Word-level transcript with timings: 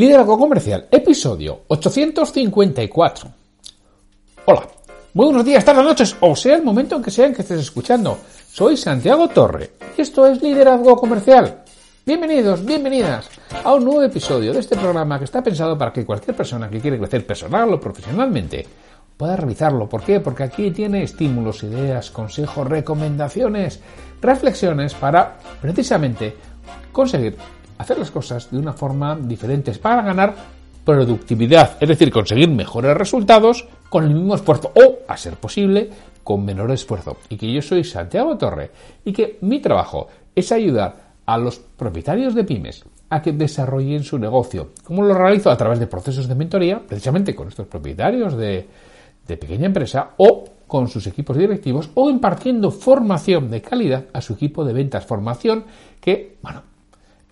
Liderazgo 0.00 0.38
Comercial, 0.38 0.88
episodio 0.90 1.64
854. 1.68 3.30
Hola, 4.46 4.66
muy 5.12 5.26
buenos 5.26 5.44
días, 5.44 5.62
tardes, 5.62 5.84
noches, 5.84 6.16
o 6.20 6.34
sea 6.34 6.56
el 6.56 6.62
momento 6.62 6.96
en 6.96 7.02
que 7.02 7.10
sea 7.10 7.26
en 7.26 7.34
que 7.34 7.42
estés 7.42 7.60
escuchando. 7.60 8.16
Soy 8.50 8.78
Santiago 8.78 9.28
Torre 9.28 9.72
y 9.98 10.00
esto 10.00 10.24
es 10.24 10.40
Liderazgo 10.40 10.96
Comercial. 10.96 11.64
Bienvenidos, 12.06 12.64
bienvenidas 12.64 13.28
a 13.62 13.74
un 13.74 13.84
nuevo 13.84 14.02
episodio 14.02 14.54
de 14.54 14.60
este 14.60 14.74
programa 14.74 15.18
que 15.18 15.26
está 15.26 15.42
pensado 15.42 15.76
para 15.76 15.92
que 15.92 16.06
cualquier 16.06 16.34
persona 16.34 16.70
que 16.70 16.80
quiere 16.80 16.98
crecer 16.98 17.26
personal 17.26 17.70
o 17.74 17.78
profesionalmente 17.78 18.66
pueda 19.18 19.36
realizarlo. 19.36 19.86
¿Por 19.86 20.02
qué? 20.02 20.20
Porque 20.20 20.44
aquí 20.44 20.70
tiene 20.70 21.02
estímulos, 21.02 21.62
ideas, 21.62 22.10
consejos, 22.10 22.66
recomendaciones, 22.66 23.80
reflexiones 24.22 24.94
para 24.94 25.36
precisamente 25.60 26.34
conseguir 26.90 27.36
hacer 27.80 27.98
las 27.98 28.10
cosas 28.10 28.50
de 28.50 28.58
una 28.58 28.74
forma 28.74 29.16
diferente 29.16 29.72
para 29.72 30.02
ganar 30.02 30.34
productividad, 30.84 31.78
es 31.80 31.88
decir, 31.88 32.10
conseguir 32.10 32.50
mejores 32.50 32.94
resultados 32.96 33.66
con 33.88 34.04
el 34.04 34.14
mismo 34.14 34.34
esfuerzo 34.34 34.70
o, 34.74 34.98
a 35.08 35.16
ser 35.16 35.36
posible, 35.36 35.88
con 36.22 36.44
menor 36.44 36.70
esfuerzo. 36.72 37.16
Y 37.30 37.36
que 37.36 37.50
yo 37.50 37.62
soy 37.62 37.82
Santiago 37.84 38.36
Torre 38.36 38.70
y 39.04 39.12
que 39.12 39.38
mi 39.40 39.60
trabajo 39.60 40.08
es 40.34 40.52
ayudar 40.52 40.94
a 41.24 41.38
los 41.38 41.58
propietarios 41.58 42.34
de 42.34 42.44
pymes 42.44 42.84
a 43.08 43.22
que 43.22 43.32
desarrollen 43.32 44.04
su 44.04 44.18
negocio. 44.18 44.70
¿Cómo 44.84 45.02
lo 45.02 45.14
realizo? 45.14 45.50
A 45.50 45.56
través 45.56 45.80
de 45.80 45.86
procesos 45.86 46.28
de 46.28 46.34
mentoría, 46.34 46.80
precisamente 46.86 47.34
con 47.34 47.48
estos 47.48 47.66
propietarios 47.66 48.36
de, 48.36 48.68
de 49.26 49.36
pequeña 49.38 49.66
empresa 49.66 50.10
o 50.18 50.44
con 50.66 50.86
sus 50.86 51.06
equipos 51.06 51.36
directivos 51.36 51.90
o 51.94 52.10
impartiendo 52.10 52.70
formación 52.70 53.50
de 53.50 53.62
calidad 53.62 54.04
a 54.12 54.20
su 54.20 54.34
equipo 54.34 54.64
de 54.64 54.74
ventas. 54.74 55.06
Formación 55.06 55.64
que, 56.00 56.36
bueno, 56.42 56.62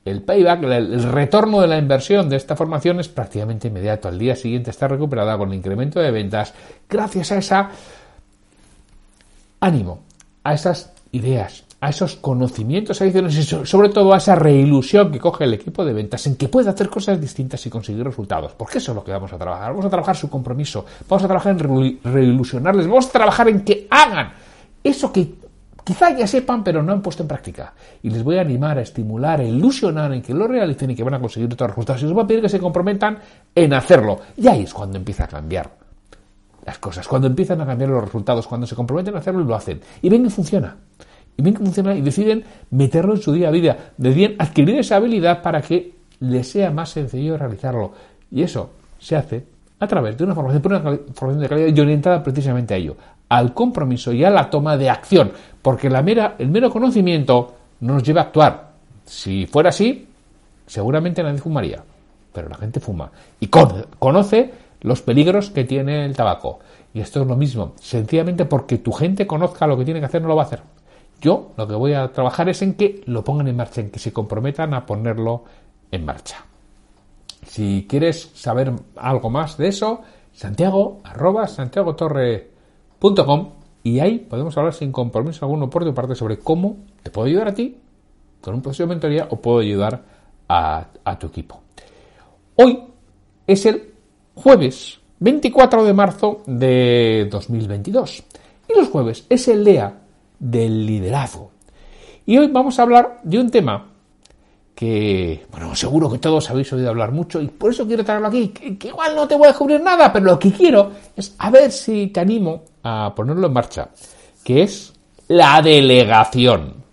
el 0.04 0.22
payback, 0.22 0.62
el 0.62 1.02
retorno 1.04 1.60
de 1.60 1.68
la 1.68 1.78
inversión 1.78 2.28
de 2.28 2.36
esta 2.36 2.56
formación 2.56 3.00
es 3.00 3.08
prácticamente 3.08 3.68
inmediato. 3.68 4.08
Al 4.08 4.18
día 4.18 4.34
siguiente 4.36 4.70
está 4.70 4.88
recuperada 4.88 5.36
con 5.36 5.50
el 5.50 5.56
incremento 5.56 6.00
de 6.00 6.10
ventas 6.10 6.54
gracias 6.88 7.32
a 7.32 7.38
esa 7.38 7.70
ánimo, 9.60 10.00
a 10.44 10.54
esas 10.54 10.92
ideas, 11.12 11.64
a 11.80 11.90
esos 11.90 12.16
conocimientos 12.16 13.00
adicionales 13.02 13.38
y 13.38 13.66
sobre 13.66 13.88
todo 13.88 14.12
a 14.12 14.18
esa 14.18 14.34
reilusión 14.34 15.12
que 15.12 15.18
coge 15.18 15.44
el 15.44 15.54
equipo 15.54 15.84
de 15.84 15.92
ventas 15.92 16.26
en 16.26 16.36
que 16.36 16.48
puede 16.48 16.70
hacer 16.70 16.88
cosas 16.88 17.20
distintas 17.20 17.64
y 17.66 17.70
conseguir 17.70 18.04
resultados. 18.04 18.52
Porque 18.52 18.78
eso 18.78 18.92
es 18.92 18.96
lo 18.96 19.04
que 19.04 19.12
vamos 19.12 19.32
a 19.32 19.38
trabajar. 19.38 19.70
Vamos 19.70 19.86
a 19.86 19.90
trabajar 19.90 20.16
su 20.16 20.28
compromiso, 20.28 20.84
vamos 21.08 21.24
a 21.24 21.26
trabajar 21.26 21.52
en 21.52 22.00
reilusionarles, 22.02 22.86
vamos 22.86 23.08
a 23.08 23.12
trabajar 23.12 23.48
en 23.48 23.60
que 23.62 23.86
hagan 23.90 24.32
eso 24.82 25.12
que 25.12 25.47
Quizá 25.88 26.14
ya 26.14 26.26
sepan, 26.26 26.62
pero 26.62 26.82
no 26.82 26.92
han 26.92 27.00
puesto 27.00 27.22
en 27.22 27.28
práctica. 27.28 27.72
Y 28.02 28.10
les 28.10 28.22
voy 28.22 28.36
a 28.36 28.42
animar, 28.42 28.76
a 28.76 28.82
estimular, 28.82 29.40
a 29.40 29.42
ilusionar 29.42 30.12
en 30.12 30.20
que 30.20 30.34
lo 30.34 30.46
realicen 30.46 30.90
y 30.90 30.94
que 30.94 31.02
van 31.02 31.14
a 31.14 31.18
conseguir 31.18 31.50
otros 31.50 31.70
resultados. 31.70 32.02
Y 32.02 32.04
les 32.04 32.12
voy 32.12 32.24
a 32.24 32.26
pedir 32.26 32.42
que 32.42 32.50
se 32.50 32.58
comprometan 32.58 33.18
en 33.54 33.72
hacerlo. 33.72 34.20
Y 34.36 34.46
ahí 34.48 34.64
es 34.64 34.74
cuando 34.74 34.98
empieza 34.98 35.24
a 35.24 35.28
cambiar 35.28 35.70
las 36.66 36.78
cosas. 36.78 37.08
Cuando 37.08 37.26
empiezan 37.26 37.62
a 37.62 37.66
cambiar 37.66 37.88
los 37.88 38.04
resultados, 38.04 38.46
cuando 38.46 38.66
se 38.66 38.76
comprometen 38.76 39.14
a 39.14 39.20
hacerlo 39.20 39.40
y 39.40 39.44
lo 39.44 39.54
hacen. 39.54 39.80
Y 40.02 40.10
ven 40.10 40.24
que 40.24 40.28
funciona. 40.28 40.76
Y 41.38 41.40
ven 41.40 41.54
que 41.54 41.60
funciona 41.60 41.94
y 41.94 42.02
deciden 42.02 42.44
meterlo 42.70 43.14
en 43.14 43.22
su 43.22 43.32
día 43.32 43.48
a 43.48 43.50
día. 43.50 43.92
Deciden 43.96 44.36
adquirir 44.38 44.80
esa 44.80 44.96
habilidad 44.96 45.40
para 45.40 45.62
que 45.62 45.94
les 46.20 46.50
sea 46.50 46.70
más 46.70 46.90
sencillo 46.90 47.38
realizarlo. 47.38 47.94
Y 48.30 48.42
eso 48.42 48.72
se 48.98 49.16
hace 49.16 49.46
a 49.80 49.86
través 49.86 50.18
de 50.18 50.24
una 50.24 50.34
formación, 50.34 50.62
una 50.66 50.98
formación 51.14 51.40
de 51.40 51.48
calidad 51.48 51.68
y 51.74 51.80
orientada 51.80 52.22
precisamente 52.22 52.74
a 52.74 52.76
ello, 52.76 52.94
al 53.28 53.54
compromiso 53.54 54.12
y 54.12 54.24
a 54.24 54.30
la 54.30 54.50
toma 54.50 54.76
de 54.76 54.90
acción, 54.90 55.32
porque 55.62 55.90
la 55.90 56.02
mera, 56.02 56.36
el 56.38 56.48
mero 56.48 56.70
conocimiento 56.70 57.54
no 57.80 57.94
nos 57.94 58.02
lleva 58.02 58.22
a 58.22 58.24
actuar. 58.24 58.68
Si 59.04 59.46
fuera 59.46 59.70
así, 59.70 60.08
seguramente 60.66 61.22
nadie 61.22 61.38
fumaría, 61.38 61.82
pero 62.32 62.48
la 62.48 62.56
gente 62.56 62.80
fuma 62.80 63.10
y 63.40 63.48
conoce 63.48 64.52
los 64.80 65.02
peligros 65.02 65.50
que 65.50 65.64
tiene 65.64 66.04
el 66.04 66.16
tabaco. 66.16 66.60
Y 66.94 67.00
esto 67.00 67.20
es 67.20 67.26
lo 67.26 67.36
mismo, 67.36 67.74
sencillamente 67.80 68.44
porque 68.44 68.78
tu 68.78 68.92
gente 68.92 69.26
conozca 69.26 69.66
lo 69.66 69.76
que 69.76 69.84
tiene 69.84 70.00
que 70.00 70.06
hacer, 70.06 70.22
no 70.22 70.28
lo 70.28 70.36
va 70.36 70.42
a 70.42 70.46
hacer. 70.46 70.62
Yo 71.20 71.50
lo 71.56 71.66
que 71.66 71.74
voy 71.74 71.94
a 71.94 72.08
trabajar 72.12 72.48
es 72.48 72.62
en 72.62 72.74
que 72.74 73.02
lo 73.06 73.24
pongan 73.24 73.48
en 73.48 73.56
marcha, 73.56 73.80
en 73.80 73.90
que 73.90 73.98
se 73.98 74.12
comprometan 74.12 74.72
a 74.72 74.86
ponerlo 74.86 75.44
en 75.90 76.04
marcha. 76.04 76.44
Si 77.46 77.86
quieres 77.88 78.30
saber 78.34 78.72
algo 78.96 79.30
más 79.30 79.56
de 79.56 79.68
eso, 79.68 80.02
Santiago, 80.32 81.00
arroba 81.04 81.46
Santiago 81.46 81.94
Torre 81.96 82.50
y 83.82 84.00
ahí 84.00 84.18
podemos 84.18 84.56
hablar 84.56 84.74
sin 84.74 84.92
compromiso 84.92 85.44
alguno 85.44 85.70
por 85.70 85.84
tu 85.84 85.94
parte 85.94 86.14
sobre 86.14 86.38
cómo 86.38 86.78
te 87.02 87.10
puedo 87.10 87.26
ayudar 87.26 87.48
a 87.48 87.54
ti 87.54 87.76
con 88.40 88.54
un 88.54 88.62
proceso 88.62 88.84
de 88.84 88.88
mentoría 88.88 89.28
o 89.30 89.36
puedo 89.36 89.60
ayudar 89.60 90.02
a, 90.48 90.86
a 91.04 91.18
tu 91.18 91.28
equipo. 91.28 91.60
Hoy 92.56 92.78
es 93.46 93.66
el 93.66 93.94
jueves 94.34 94.98
24 95.20 95.84
de 95.84 95.94
marzo 95.94 96.42
de 96.46 97.28
2022 97.30 98.24
y 98.68 98.78
los 98.78 98.88
jueves 98.88 99.26
es 99.28 99.48
el 99.48 99.64
día 99.64 99.94
del 100.38 100.86
liderazgo. 100.86 101.50
Y 102.26 102.36
hoy 102.36 102.48
vamos 102.48 102.78
a 102.78 102.82
hablar 102.82 103.20
de 103.22 103.38
un 103.38 103.50
tema 103.50 103.86
que, 104.78 105.44
bueno, 105.50 105.74
seguro 105.74 106.08
que 106.08 106.18
todos 106.18 106.48
habéis 106.50 106.72
oído 106.72 106.88
hablar 106.88 107.10
mucho 107.10 107.40
y 107.40 107.48
por 107.48 107.72
eso 107.72 107.84
quiero 107.84 108.04
traerlo 108.04 108.28
aquí, 108.28 108.50
que, 108.50 108.86
igual 108.86 109.16
no 109.16 109.26
te 109.26 109.34
voy 109.34 109.46
a 109.46 109.48
descubrir 109.48 109.80
nada, 109.80 110.12
pero 110.12 110.26
lo 110.26 110.38
que 110.38 110.52
quiero 110.52 110.92
es 111.16 111.34
a 111.38 111.50
ver 111.50 111.72
si 111.72 112.06
te 112.06 112.20
animo 112.20 112.62
a 112.82 113.12
ponerlo 113.14 113.46
en 113.46 113.52
marcha, 113.52 113.88
que 114.44 114.62
es 114.62 114.92
la 115.28 115.60
delegación. 115.62 116.84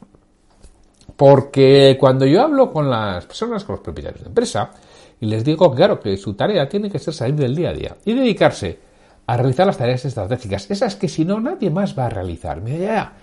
Porque 1.16 1.97
cuando 2.00 2.25
yo 2.25 2.41
hablo 2.41 2.72
con 2.72 2.90
las 2.90 3.25
personas, 3.25 3.63
con 3.63 3.75
los 3.75 3.84
propietarios 3.84 4.22
de 4.22 4.28
empresa, 4.28 4.72
y 5.19 5.28
les 5.28 5.46
digo, 5.46 5.73
claro, 5.73 6.00
que 6.00 6.18
su 6.18 6.34
tarea 6.34 6.68
tiene 6.68 6.90
que 6.90 7.00
ser 7.00 7.13
salir 7.13 7.35
del 7.35 7.56
día 7.56 7.69
a 7.69 7.73
día 7.73 7.96
y 8.03 8.13
dedicarse 8.13 8.79
a 9.28 9.38
realizar 9.38 9.66
las 9.66 9.78
tareas 9.78 10.03
estratégicas, 10.03 10.69
esas 10.69 10.96
que 10.96 11.07
si 11.07 11.23
no 11.23 11.40
nadie 11.40 11.69
más 11.69 11.97
va 11.97 12.07
a 12.07 12.09
realizar. 12.09 12.62
Mira, 12.62 12.78
ya, 12.78 13.13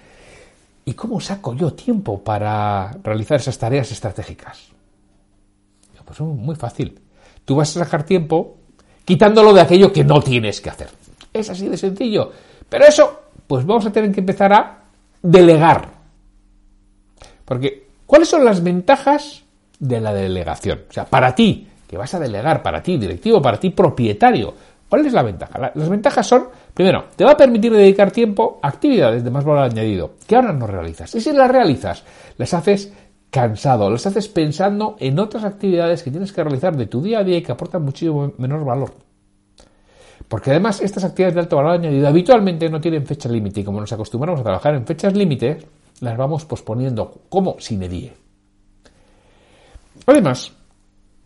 ¿Y 0.84 0.94
cómo 0.94 1.21
saco 1.21 1.55
yo 1.55 1.73
tiempo 1.73 2.23
para 2.23 2.91
realizar 3.05 3.39
esas 3.39 3.59
tareas 3.59 3.91
estratégicas? 3.93 4.71
Pues 6.05 6.21
muy 6.21 6.56
fácil. 6.56 7.00
Tú 7.44 7.56
vas 7.56 7.75
a 7.77 7.84
sacar 7.84 8.05
tiempo 8.05 8.56
quitándolo 9.05 9.53
de 9.53 9.61
aquello 9.61 9.93
que 9.93 10.05
no 10.05 10.21
tienes 10.21 10.61
que 10.61 10.71
hacer. 10.71 10.89
Es 11.32 11.50
así 11.50 11.69
de 11.69 11.76
sencillo. 11.76 12.31
Pero 12.69 12.84
eso, 12.84 13.20
pues 13.47 13.65
vamos 13.65 13.87
a 13.87 13.93
tener 13.93 14.12
que 14.12 14.20
empezar 14.20 14.53
a 14.53 14.78
delegar. 15.22 15.88
Porque, 17.44 17.88
¿cuáles 18.06 18.28
son 18.28 18.44
las 18.44 18.62
ventajas 18.62 19.43
de 19.78 20.00
la 20.00 20.12
delegación? 20.12 20.82
O 20.88 20.93
sea, 20.93 21.04
para 21.04 21.34
ti, 21.34 21.69
que 21.88 21.97
vas 21.97 22.15
a 22.15 22.20
delegar, 22.20 22.62
para 22.62 22.82
ti, 22.82 22.97
directivo, 22.97 23.43
para 23.43 23.59
ti, 23.59 23.70
propietario, 23.70 24.54
¿cuál 24.88 25.06
es 25.06 25.12
la 25.12 25.22
ventaja? 25.22 25.72
Las 25.75 25.88
ventajas 25.88 26.26
son 26.26 26.48
Primero, 26.75 27.04
te 27.16 27.25
va 27.25 27.32
a 27.32 27.37
permitir 27.37 27.72
dedicar 27.72 28.10
tiempo 28.10 28.59
a 28.62 28.69
actividades 28.69 29.22
de 29.22 29.31
más 29.31 29.44
valor 29.44 29.64
añadido 29.64 30.12
que 30.26 30.37
ahora 30.37 30.53
no 30.53 30.66
realizas. 30.66 31.14
Y 31.14 31.20
si 31.20 31.32
las 31.32 31.50
realizas, 31.50 32.03
las 32.38 32.54
haces 32.54 32.93
cansado, 33.31 33.91
las 33.91 34.06
haces 34.06 34.28
pensando 34.28 34.97
en 34.99 35.19
otras 35.19 35.44
actividades 35.44 36.03
que 36.03 36.10
tienes 36.10 36.32
que 36.32 36.43
realizar 36.43 36.76
de 36.76 36.87
tu 36.87 37.03
día 37.03 37.19
a 37.19 37.25
día 37.25 37.38
y 37.38 37.43
que 37.43 37.53
aportan 37.53 37.82
muchísimo 37.82 38.32
menor 38.38 38.64
valor. 38.64 38.94
Porque 40.28 40.50
además 40.50 40.81
estas 40.81 41.05
actividades 41.05 41.34
de 41.34 41.41
alto 41.41 41.56
valor 41.56 41.72
añadido 41.72 42.09
habitualmente 42.09 42.69
no 42.69 42.81
tienen 42.81 43.06
fecha 43.06 43.28
límite 43.28 43.60
y 43.60 43.65
como 43.65 43.81
nos 43.81 43.93
acostumbramos 43.93 44.41
a 44.41 44.44
trabajar 44.44 44.75
en 44.75 44.87
fechas 44.87 45.15
límite, 45.15 45.59
las 46.00 46.16
vamos 46.16 46.44
posponiendo 46.44 47.22
como 47.28 47.56
sin 47.59 47.81
die. 47.81 48.12
Además, 50.06 50.53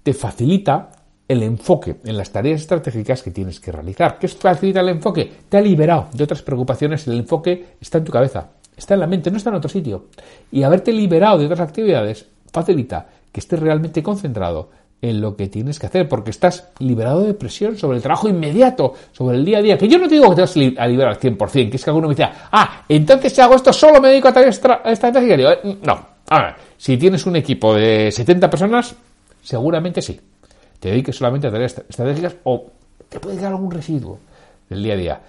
te 0.03 0.13
facilita 0.13 0.91
el 1.29 1.43
enfoque 1.43 1.97
en 2.05 2.17
las 2.17 2.31
tareas 2.31 2.61
estratégicas 2.61 3.23
que 3.23 3.31
tienes 3.31 3.59
que 3.59 3.73
realizar. 3.73 4.19
¿Qué 4.19 4.29
facilita 4.29 4.81
el 4.81 4.91
enfoque? 4.91 5.33
Te 5.49 5.57
ha 5.57 5.61
liberado 5.61 6.09
de 6.13 6.25
otras 6.25 6.43
preocupaciones. 6.43 7.07
El 7.09 7.19
enfoque 7.19 7.77
está 7.81 7.99
en 7.99 8.05
tu 8.05 8.13
cabeza, 8.13 8.51
está 8.77 8.95
en 8.95 9.01
la 9.01 9.07
mente, 9.07 9.31
no 9.31 9.37
está 9.37 9.51
en 9.51 9.57
otro 9.57 9.71
sitio. 9.71 10.07
Y 10.53 10.63
haberte 10.63 10.93
liberado 10.93 11.39
de 11.39 11.47
otras 11.47 11.61
actividades 11.61 12.27
facilita 12.53 13.09
que 13.33 13.41
estés 13.41 13.59
realmente 13.59 14.03
concentrado 14.03 14.71
en 15.03 15.21
lo 15.21 15.37
que 15.37 15.49
tienes 15.49 15.79
que 15.79 15.87
hacer, 15.87 16.09
porque 16.09 16.31
estás 16.31 16.69
liberado 16.79 17.23
de 17.23 17.35
presión 17.35 17.77
sobre 17.77 17.97
el 17.97 18.03
trabajo 18.03 18.29
inmediato, 18.29 18.95
sobre 19.13 19.37
el 19.37 19.45
día 19.45 19.59
a 19.59 19.63
día. 19.63 19.79
Que 19.79 19.89
yo 19.89 19.99
no 19.99 20.09
digo 20.09 20.31
que 20.31 20.37
te 20.37 20.41
vas 20.41 20.57
a 20.57 20.87
liberar 20.87 21.13
al 21.13 21.21
100%, 21.21 21.71
que 21.71 21.77
es 21.77 21.85
que 21.85 21.91
alguno 21.91 22.09
me 22.09 22.15
dice, 22.15 22.29
ah, 22.53 22.85
entonces 22.89 23.33
si 23.33 23.41
hago 23.41 23.55
esto 23.55 23.73
solo 23.73 24.01
me 24.01 24.09
dedico 24.09 24.29
a 24.29 24.33
tareas 24.33 24.61
estratégicas. 24.85 25.59
Eh, 25.65 25.79
no, 25.83 26.07
a 26.29 26.57
si 26.77 26.97
tienes 26.97 27.27
un 27.27 27.37
equipo 27.37 27.75
de 27.75 28.11
70 28.11 28.51
personas, 28.51 28.95
seguramente 29.43 30.03
sí 30.03 30.19
te 30.79 30.91
dediques 30.91 31.17
solamente 31.17 31.49
a 31.49 31.51
tareas 31.51 31.83
estratégicas 31.89 32.37
o 32.45 32.71
te 33.09 33.21
puede 33.21 33.37
quedar 33.37 33.53
algún 33.53 33.71
residuo 33.71 34.19
del 34.69 34.83
día 34.83 34.95
a 34.95 34.97
día. 34.97 35.21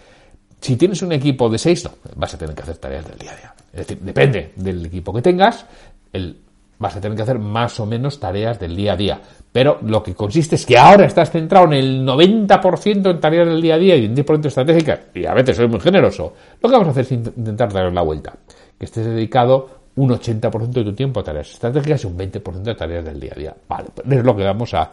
Si 0.59 0.75
tienes 0.75 1.01
un 1.01 1.12
equipo 1.12 1.50
de 1.50 1.57
seis, 1.57 1.83
no, 1.83 1.91
vas 2.15 2.33
a 2.33 2.38
tener 2.38 2.56
que 2.56 2.63
hacer 2.63 2.77
tareas 2.77 3.07
del 3.07 3.18
día 3.18 3.31
a 3.31 3.36
día. 3.36 3.53
Es 3.71 3.80
decir, 3.80 4.00
depende 4.00 4.53
del 4.56 4.86
equipo 4.86 5.13
que 5.13 5.21
tengas, 5.21 5.65
el, 6.12 6.38
vas 6.79 6.95
a 6.95 7.01
tener 7.01 7.15
que 7.15 7.24
hacer 7.24 7.39
más 7.39 7.79
o 7.79 7.85
menos 7.85 8.19
tareas 8.19 8.59
del 8.59 8.75
día 8.75 8.94
a 8.94 8.95
día. 8.95 9.21
Pero 9.51 9.79
lo 9.81 10.03
que 10.03 10.13
consiste 10.13 10.56
es 10.56 10.65
que 10.65 10.77
ahora 10.77 11.06
estás 11.06 11.31
centrado 11.31 11.65
en 11.65 11.74
el 11.74 12.06
90% 12.06 13.09
en 13.09 13.19
tareas 13.19 13.47
del 13.47 13.62
día 13.62 13.75
a 13.75 13.77
día 13.77 13.95
y 13.95 14.06
en 14.06 14.15
10% 14.15 14.45
estratégicas, 14.45 15.00
y 15.13 15.25
a 15.25 15.33
veces 15.33 15.57
soy 15.57 15.68
muy 15.68 15.79
generoso, 15.79 16.33
lo 16.62 16.69
que 16.69 16.74
vamos 16.74 16.88
a 16.89 16.91
hacer 16.91 17.06
es 17.06 17.12
intentar 17.12 17.71
dar 17.71 17.91
la 17.91 18.01
vuelta. 18.01 18.33
Que 18.77 18.85
estés 18.85 19.06
dedicado 19.06 19.69
un 19.95 20.12
80% 20.12 20.69
de 20.69 20.83
tu 20.83 20.94
tiempo 20.94 21.19
a 21.19 21.24
tareas 21.24 21.50
estratégicas 21.50 22.03
y 22.03 22.07
un 22.07 22.18
20% 22.18 22.69
a 22.69 22.75
tareas 22.75 23.03
del 23.03 23.19
día 23.19 23.31
a 23.35 23.39
día. 23.39 23.56
Vale, 23.68 23.89
pues 23.94 24.07
es 24.12 24.24
lo 24.24 24.35
que 24.35 24.44
vamos 24.44 24.74
a, 24.75 24.91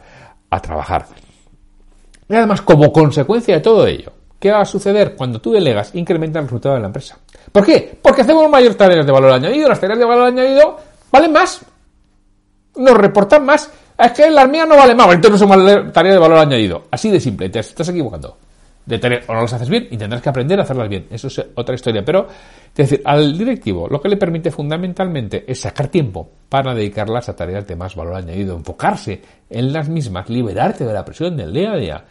a 0.49 0.61
trabajar. 0.61 1.07
Y 2.29 2.35
además, 2.35 2.63
como 2.63 2.91
consecuencia 2.91 3.57
de 3.57 3.61
todo 3.61 3.87
ello, 3.87 4.13
¿qué 4.39 4.51
va 4.51 4.61
a 4.61 4.65
suceder 4.65 5.15
cuando 5.15 5.41
tú 5.41 5.53
delegas? 5.53 5.95
Incrementa 5.95 6.39
el 6.39 6.47
resultado 6.47 6.77
de 6.77 6.81
la 6.81 6.87
empresa. 6.87 7.19
¿Por 7.53 7.67
qué? 7.67 7.99
Porque 8.01 8.23
hacemos 8.23 8.49
mayores 8.49 8.77
tareas 8.77 9.05
de 9.05 9.13
valor 9.13 9.33
añadido. 9.33 9.69
Las 9.69 9.81
tareas 9.81 9.99
de 9.99 10.05
valor 10.07 10.29
añadido 10.29 10.79
valen 11.13 11.33
más. 11.33 11.65
Nos 12.77 12.97
reportan 12.97 13.45
más. 13.45 13.71
Es 13.97 14.13
que 14.13 14.31
las 14.31 14.49
mías 14.49 14.69
no 14.69 14.77
valen 14.77 14.97
más. 14.97 15.13
Entonces 15.13 15.41
no 15.41 15.55
son 15.55 15.93
tareas 15.93 16.15
de 16.15 16.21
valor 16.21 16.39
añadido. 16.39 16.85
Así 16.91 17.11
de 17.11 17.21
simple. 17.21 17.49
Te 17.49 17.61
estás 17.61 17.89
equivocando 17.89 18.37
de 18.87 18.99
tener, 18.99 19.25
o 19.29 19.35
no 19.35 19.43
las 19.43 19.53
haces 19.53 19.69
bien 19.69 19.89
y 19.91 19.97
tendrás 19.97 20.21
que 20.21 20.29
aprender 20.29 20.59
a 20.59 20.63
hacerlas 20.63 20.89
bien. 20.89 21.07
Eso 21.11 21.29
es 21.29 21.45
otra 21.55 21.75
historia. 21.75 22.05
Pero, 22.05 22.27
es 22.29 22.75
decir, 22.75 23.03
al 23.05 23.37
directivo 23.37 23.89
lo 23.89 24.01
que 24.01 24.09
le 24.09 24.17
permite 24.17 24.51
fundamentalmente 24.51 25.45
es 25.51 25.61
sacar 25.61 25.89
tiempo 25.89 26.29
para 26.49 26.75
dedicarlas 26.75 27.29
a 27.29 27.37
tareas 27.37 27.67
de 27.67 27.77
más 27.77 27.95
valor 27.95 28.17
añadido, 28.17 28.57
enfocarse 28.57 29.23
en 29.49 29.73
las 29.73 29.89
mismas, 29.89 30.29
liberarte 30.29 30.85
de 30.85 30.93
la 30.93 31.05
presión 31.05 31.37
del 31.37 31.53
día 31.53 31.73
a 31.73 31.77
día 31.77 32.05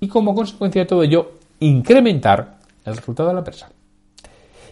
y 0.00 0.08
como 0.08 0.34
consecuencia 0.34 0.82
de 0.82 0.86
todo 0.86 1.02
ello, 1.02 1.32
incrementar 1.60 2.58
el 2.84 2.96
resultado 2.96 3.28
de 3.28 3.34
la 3.34 3.40
empresa. 3.40 3.70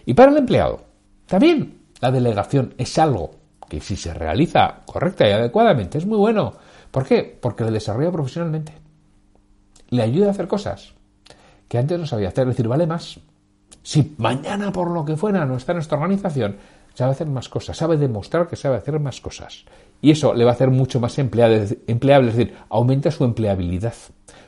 Y 0.05 0.13
para 0.13 0.31
el 0.31 0.37
empleado, 0.37 0.81
también 1.25 1.79
la 1.99 2.11
delegación 2.11 2.73
es 2.77 2.97
algo 2.99 3.31
que 3.67 3.81
si 3.81 3.95
se 3.95 4.13
realiza 4.13 4.81
correcta 4.85 5.27
y 5.27 5.31
adecuadamente 5.31 5.97
es 5.97 6.05
muy 6.05 6.17
bueno. 6.17 6.53
¿Por 6.91 7.05
qué? 7.05 7.37
Porque 7.41 7.63
le 7.63 7.71
desarrolla 7.71 8.11
profesionalmente. 8.11 8.73
Le 9.89 10.01
ayuda 10.01 10.27
a 10.27 10.31
hacer 10.31 10.47
cosas 10.47 10.93
que 11.67 11.77
antes 11.77 11.99
no 11.99 12.05
sabía 12.05 12.29
hacer, 12.29 12.43
es 12.43 12.55
decir, 12.55 12.67
vale 12.67 12.87
más. 12.87 13.19
Si 13.83 14.15
mañana 14.17 14.71
por 14.71 14.89
lo 14.89 15.05
que 15.05 15.17
fuera 15.17 15.45
no 15.45 15.57
está 15.57 15.71
en 15.71 15.77
nuestra 15.77 15.97
organización, 15.97 16.57
sabe 16.93 17.11
hacer 17.11 17.27
más 17.27 17.49
cosas, 17.49 17.77
sabe 17.77 17.97
demostrar 17.97 18.47
que 18.47 18.55
sabe 18.55 18.77
hacer 18.77 18.99
más 18.99 19.21
cosas. 19.21 19.65
Y 20.01 20.11
eso 20.11 20.33
le 20.33 20.43
va 20.43 20.51
a 20.51 20.53
hacer 20.53 20.69
mucho 20.69 20.99
más 20.99 21.17
empleable, 21.19 21.63
es 21.63 22.35
decir, 22.35 22.55
aumenta 22.69 23.11
su 23.11 23.23
empleabilidad. 23.23 23.93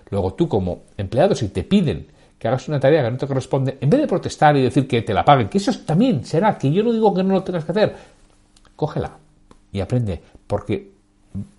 Luego 0.09 0.33
tú 0.33 0.47
como 0.47 0.83
empleado, 0.97 1.35
si 1.35 1.49
te 1.49 1.63
piden 1.63 2.07
que 2.39 2.47
hagas 2.47 2.67
una 2.67 2.79
tarea 2.79 3.03
que 3.03 3.11
no 3.11 3.17
te 3.17 3.27
corresponde, 3.27 3.77
en 3.81 3.89
vez 3.89 4.01
de 4.01 4.07
protestar 4.07 4.55
y 4.55 4.61
decir 4.61 4.87
que 4.87 5.01
te 5.01 5.13
la 5.13 5.25
paguen, 5.25 5.49
que 5.49 5.57
eso 5.57 5.71
también 5.85 6.23
será, 6.23 6.57
que 6.57 6.71
yo 6.71 6.83
no 6.83 6.93
digo 6.93 7.13
que 7.13 7.23
no 7.23 7.33
lo 7.33 7.43
tengas 7.43 7.65
que 7.65 7.71
hacer, 7.71 7.95
cógela 8.77 9.17
y 9.73 9.81
aprende, 9.81 10.21
porque 10.47 10.93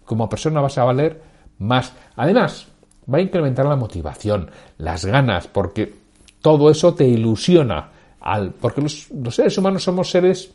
como 0.07 0.29
persona 0.31 0.63
vas 0.63 0.79
a 0.79 0.85
valer 0.85 1.21
más. 1.59 1.93
Además, 2.17 2.69
va 3.13 3.19
a 3.19 3.21
incrementar 3.21 3.67
la 3.67 3.77
motivación, 3.77 4.51
las 4.79 5.05
ganas, 5.05 5.47
porque 5.49 5.95
todo 6.41 6.71
eso 6.71 6.95
te 6.95 7.07
ilusiona. 7.07 7.91
Al, 8.21 8.53
porque 8.53 8.81
los, 8.81 9.09
seres 9.31 9.57
humanos 9.59 9.83
somos 9.83 10.11
seres 10.11 10.51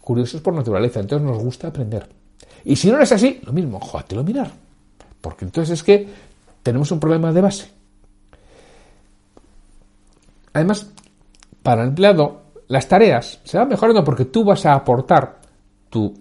curiosos 0.00 0.40
por 0.40 0.54
naturaleza, 0.54 1.00
entonces 1.00 1.28
nos 1.28 1.42
gusta 1.42 1.68
aprender. 1.68 2.08
Y 2.64 2.76
si 2.76 2.90
no 2.90 2.98
es 2.98 3.12
así, 3.12 3.40
lo 3.44 3.52
mismo, 3.52 3.80
lo 4.10 4.24
mirar. 4.24 4.50
Porque 5.20 5.44
entonces 5.44 5.78
es 5.78 5.82
que 5.82 6.08
tenemos 6.62 6.90
un 6.90 7.00
problema 7.00 7.32
de 7.32 7.40
base. 7.40 7.70
Además, 10.52 10.90
para 11.62 11.82
el 11.82 11.88
empleado, 11.88 12.42
las 12.68 12.88
tareas 12.88 13.40
se 13.44 13.58
van 13.58 13.68
mejorando 13.68 14.02
porque 14.02 14.24
tú 14.24 14.44
vas 14.44 14.64
a 14.66 14.74
aportar 14.74 15.40
tu 15.96 16.12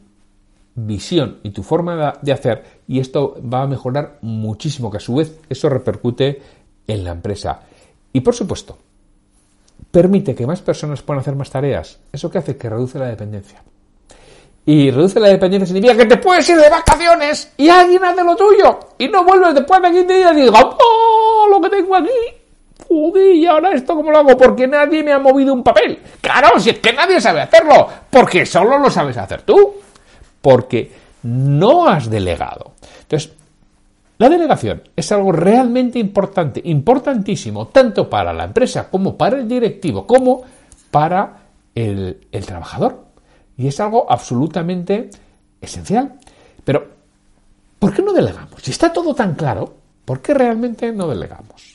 visión 0.74 1.39
y 1.44 1.50
tu 1.50 1.63
forma 1.63 2.13
de 2.22 2.31
hacer 2.31 2.63
y 2.88 3.01
esto 3.01 3.38
va 3.42 3.63
a 3.63 3.68
mejorar 3.68 4.19
muchísimo, 4.22 4.89
que 4.89 4.98
a 4.98 5.01
su 5.01 5.16
vez 5.16 5.38
eso 5.50 5.68
repercute 5.68 6.42
en 6.88 7.04
la 7.04 7.12
empresa. 7.12 7.60
Y 8.13 8.22
por 8.22 8.33
supuesto, 8.33 8.77
permite 9.92 10.33
que 10.33 10.48
más 10.48 10.62
personas 10.62 11.01
puedan 11.01 11.19
hacer 11.19 11.36
más 11.36 11.50
tareas. 11.50 12.00
¿Eso 12.10 12.31
que 12.31 12.38
hace? 12.38 12.56
Que 12.56 12.69
reduce 12.69 12.98
la 12.98 13.07
dependencia. 13.07 13.62
Y 14.66 14.92
reduce 14.92 15.19
la 15.19 15.27
dependencia 15.27 15.68
significa 15.68 15.98
que 15.98 16.06
te 16.06 16.18
puedes 16.18 16.48
ir 16.48 16.56
de 16.56 16.69
vacaciones 16.69 17.51
y 17.57 17.68
alguien 17.68 18.06
hace 18.06 18.24
lo 18.24 18.38
tuyo 18.38 18.80
y 18.98 19.10
no 19.10 19.25
vuelves 19.25 19.56
después 19.56 19.81
de 19.81 19.92
15 19.92 20.13
días 20.13 20.38
y 20.38 20.42
digo, 20.42 20.56
¡oh! 20.57 21.48
Lo 21.50 21.60
que 21.60 21.69
tengo 21.69 21.95
aquí. 21.98 22.10
Joder, 22.87 23.35
y 23.35 23.45
ahora 23.45 23.71
esto 23.71 23.95
cómo 23.95 24.11
lo 24.11 24.19
hago 24.19 24.37
porque 24.37 24.67
nadie 24.67 25.03
me 25.03 25.11
ha 25.11 25.19
movido 25.19 25.53
un 25.53 25.63
papel. 25.63 25.99
Claro, 26.21 26.59
si 26.59 26.69
es 26.69 26.79
que 26.79 26.93
nadie 26.93 27.19
sabe 27.19 27.41
hacerlo, 27.41 27.89
porque 28.09 28.45
solo 28.45 28.77
lo 28.77 28.89
sabes 28.89 29.17
hacer 29.17 29.41
tú 29.41 29.75
porque 30.45 30.91
no 31.23 31.87
has 31.87 32.07
delegado. 32.07 32.73
Entonces, 33.01 33.33
la 34.19 34.29
delegación 34.29 34.83
es 34.95 35.11
algo 35.11 35.31
realmente 35.31 35.97
importante, 35.97 36.61
importantísimo, 36.63 37.67
tanto 37.69 38.07
para 38.07 38.31
la 38.31 38.43
empresa 38.43 38.89
como 38.91 39.17
para 39.17 39.38
el 39.38 39.47
directivo, 39.47 40.05
como 40.05 40.43
para 40.91 41.47
el, 41.73 42.19
trabajador. 42.45 43.05
Y 43.57 43.67
es 43.67 43.79
algo 43.79 44.05
absolutamente 44.07 45.09
esencial. 45.59 46.13
Pero, 46.63 46.88
¿por 47.79 47.91
qué 47.91 48.03
no 48.03 48.13
delegamos? 48.13 48.61
Si 48.61 48.69
está 48.69 48.93
todo 48.93 49.15
tan 49.15 49.33
claro, 49.33 49.73
¿por 50.05 50.21
qué 50.21 50.35
realmente 50.35 50.91
no 50.91 51.07
delegamos? 51.07 51.75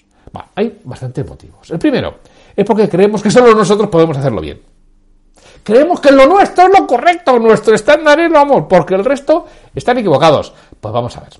Hay 0.54 0.80
bastantes 0.84 1.26
motivos. 1.26 1.70
El 1.70 1.78
primero 1.78 2.18
es 2.54 2.64
porque 2.64 2.88
creemos 2.88 3.22
que 3.22 3.30
solo 3.30 3.54
nosotros 3.54 3.88
podemos 3.88 4.16
hacerlo 4.16 4.40
bien. 4.40 4.60
Creemos 5.62 6.00
que 6.00 6.10
lo 6.10 6.26
nuestro 6.26 6.64
es 6.66 6.78
lo 6.78 6.86
correcto, 6.86 7.38
nuestro 7.38 7.74
estándar 7.74 8.18
es 8.20 8.30
lo 8.30 8.38
amor, 8.38 8.66
porque 8.66 8.94
el 8.94 9.04
resto 9.04 9.46
están 9.74 9.98
equivocados. 9.98 10.52
Pues 10.80 10.92
vamos 10.92 11.16
a 11.16 11.20
ver. 11.20 11.32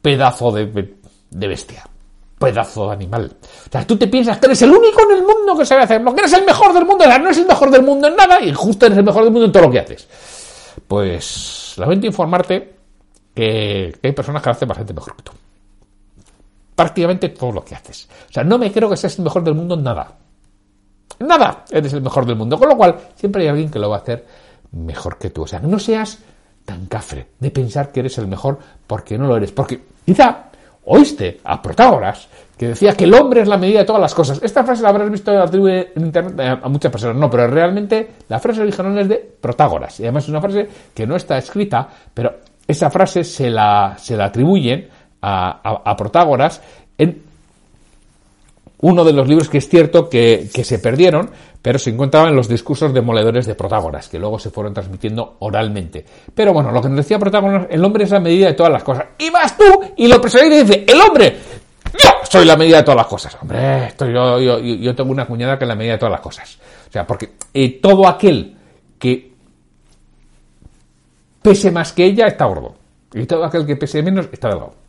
Pedazo 0.00 0.52
de, 0.52 0.94
bestia. 1.30 1.84
Pedazo 2.38 2.88
de 2.88 2.92
animal. 2.92 3.32
O 3.42 3.70
sea, 3.70 3.86
tú 3.86 3.96
te 3.96 4.06
piensas 4.06 4.38
que 4.38 4.46
eres 4.46 4.62
el 4.62 4.70
único 4.70 5.02
en 5.10 5.16
el 5.16 5.22
mundo 5.22 5.56
que 5.58 5.66
sabe 5.66 5.82
hacerlo, 5.82 6.14
que 6.14 6.20
eres 6.20 6.32
el 6.34 6.44
mejor 6.44 6.72
del 6.72 6.84
mundo. 6.84 7.04
No 7.06 7.14
eres 7.14 7.38
el 7.38 7.46
mejor 7.46 7.70
del 7.70 7.82
mundo 7.82 8.08
en 8.08 8.16
nada 8.16 8.40
y 8.40 8.52
justo 8.52 8.86
eres 8.86 8.98
el 8.98 9.04
mejor 9.04 9.24
del 9.24 9.32
mundo 9.32 9.46
en 9.46 9.52
todo 9.52 9.64
lo 9.64 9.70
que 9.70 9.80
haces. 9.80 10.08
Pues 10.86 11.74
lamento 11.76 12.06
informarte 12.06 12.74
que 13.34 13.98
hay 14.02 14.12
personas 14.12 14.42
que 14.42 14.48
lo 14.48 14.52
hacen 14.52 14.68
bastante 14.68 14.94
mejor 14.94 15.16
que 15.16 15.22
tú. 15.22 15.32
Prácticamente 16.74 17.28
todo 17.28 17.52
lo 17.52 17.64
que 17.64 17.74
haces. 17.74 18.08
O 18.28 18.32
sea, 18.32 18.44
no 18.44 18.58
me 18.58 18.72
creo 18.72 18.90
que 18.90 18.96
seas 18.96 19.18
el 19.18 19.24
mejor 19.24 19.44
del 19.44 19.54
mundo 19.54 19.74
en 19.74 19.84
nada. 19.84 20.12
Nada, 21.20 21.64
eres 21.70 21.92
el 21.92 22.02
mejor 22.02 22.26
del 22.26 22.36
mundo. 22.36 22.58
Con 22.58 22.68
lo 22.68 22.76
cual, 22.76 22.96
siempre 23.14 23.42
hay 23.42 23.48
alguien 23.48 23.70
que 23.70 23.78
lo 23.78 23.90
va 23.90 23.96
a 23.96 24.00
hacer 24.00 24.26
mejor 24.72 25.18
que 25.18 25.30
tú. 25.30 25.42
O 25.42 25.46
sea, 25.46 25.60
no 25.60 25.78
seas 25.78 26.18
tan 26.64 26.86
cafre 26.86 27.28
de 27.38 27.50
pensar 27.50 27.92
que 27.92 28.00
eres 28.00 28.18
el 28.18 28.26
mejor 28.26 28.58
porque 28.86 29.16
no 29.16 29.26
lo 29.26 29.36
eres. 29.36 29.52
Porque 29.52 29.80
quizá 30.04 30.46
oíste 30.86 31.40
a 31.44 31.62
Protágoras 31.62 32.28
que 32.56 32.68
decía 32.68 32.94
que 32.94 33.04
el 33.04 33.14
hombre 33.14 33.42
es 33.42 33.48
la 33.48 33.56
medida 33.56 33.80
de 33.80 33.84
todas 33.84 34.00
las 34.00 34.14
cosas. 34.14 34.40
Esta 34.42 34.64
frase 34.64 34.82
la 34.82 34.90
habrás 34.90 35.10
visto 35.10 35.32
en 35.32 36.04
internet 36.04 36.34
eh, 36.38 36.58
a 36.62 36.68
muchas 36.68 36.90
personas. 36.90 37.16
No, 37.16 37.30
pero 37.30 37.46
realmente 37.48 38.10
la 38.28 38.38
frase 38.38 38.62
original 38.62 38.98
es 38.98 39.08
de 39.08 39.16
Protágoras. 39.40 39.98
Y 40.00 40.04
además 40.04 40.24
es 40.24 40.30
una 40.30 40.40
frase 40.40 40.68
que 40.94 41.06
no 41.06 41.16
está 41.16 41.38
escrita, 41.38 41.88
pero 42.12 42.34
esa 42.66 42.90
frase 42.90 43.24
se 43.24 43.50
la, 43.50 43.96
se 43.98 44.16
la 44.16 44.26
atribuyen 44.26 44.88
a, 45.24 45.96
Protágoras 45.96 46.60
en 46.98 47.22
uno 48.80 49.04
de 49.04 49.12
los 49.12 49.26
libros 49.26 49.48
que 49.48 49.58
es 49.58 49.68
cierto 49.68 50.10
que, 50.10 50.48
se 50.52 50.78
perdieron, 50.78 51.30
pero 51.62 51.78
se 51.78 51.90
encontraban 51.90 52.30
en 52.30 52.36
los 52.36 52.48
discursos 52.48 52.92
demoledores 52.92 53.46
de 53.46 53.54
Protágoras, 53.54 54.08
que 54.08 54.18
luego 54.18 54.38
se 54.38 54.50
fueron 54.50 54.74
transmitiendo 54.74 55.36
oralmente. 55.38 56.04
Pero 56.34 56.52
bueno, 56.52 56.70
lo 56.70 56.82
que 56.82 56.88
nos 56.88 56.98
decía 56.98 57.18
Protágoras, 57.18 57.66
el 57.70 57.82
hombre 57.84 58.04
es 58.04 58.10
la 58.10 58.20
medida 58.20 58.48
de 58.48 58.54
todas 58.54 58.72
las 58.72 58.84
cosas. 58.84 59.06
Y 59.18 59.30
vas 59.30 59.56
tú 59.56 59.64
y 59.96 60.06
lo 60.06 60.20
presionas 60.20 60.52
y 60.52 60.62
dice, 60.64 60.84
el 60.86 61.00
hombre, 61.00 61.36
yo 61.92 62.10
soy 62.28 62.44
la 62.44 62.56
medida 62.56 62.78
de 62.78 62.82
todas 62.82 62.98
las 62.98 63.06
cosas. 63.06 63.36
Hombre, 63.40 63.94
yo, 63.98 64.38
yo, 64.60 64.94
tengo 64.94 65.10
una 65.10 65.26
cuñada 65.26 65.56
que 65.56 65.64
es 65.64 65.68
la 65.68 65.76
medida 65.76 65.92
de 65.92 65.98
todas 65.98 66.12
las 66.12 66.20
cosas. 66.20 66.58
O 66.88 66.92
sea, 66.92 67.06
porque 67.06 67.32
eh, 67.54 67.80
todo 67.80 68.06
aquel 68.06 68.54
que 68.98 69.32
pese 71.40 71.70
más 71.70 71.92
que 71.92 72.04
ella 72.04 72.26
está 72.26 72.46
gordo. 72.46 72.74
Y 73.12 73.26
todo 73.26 73.44
aquel 73.44 73.64
que 73.64 73.76
pese 73.76 74.02
menos 74.02 74.28
está 74.32 74.48
delgado. 74.48 74.83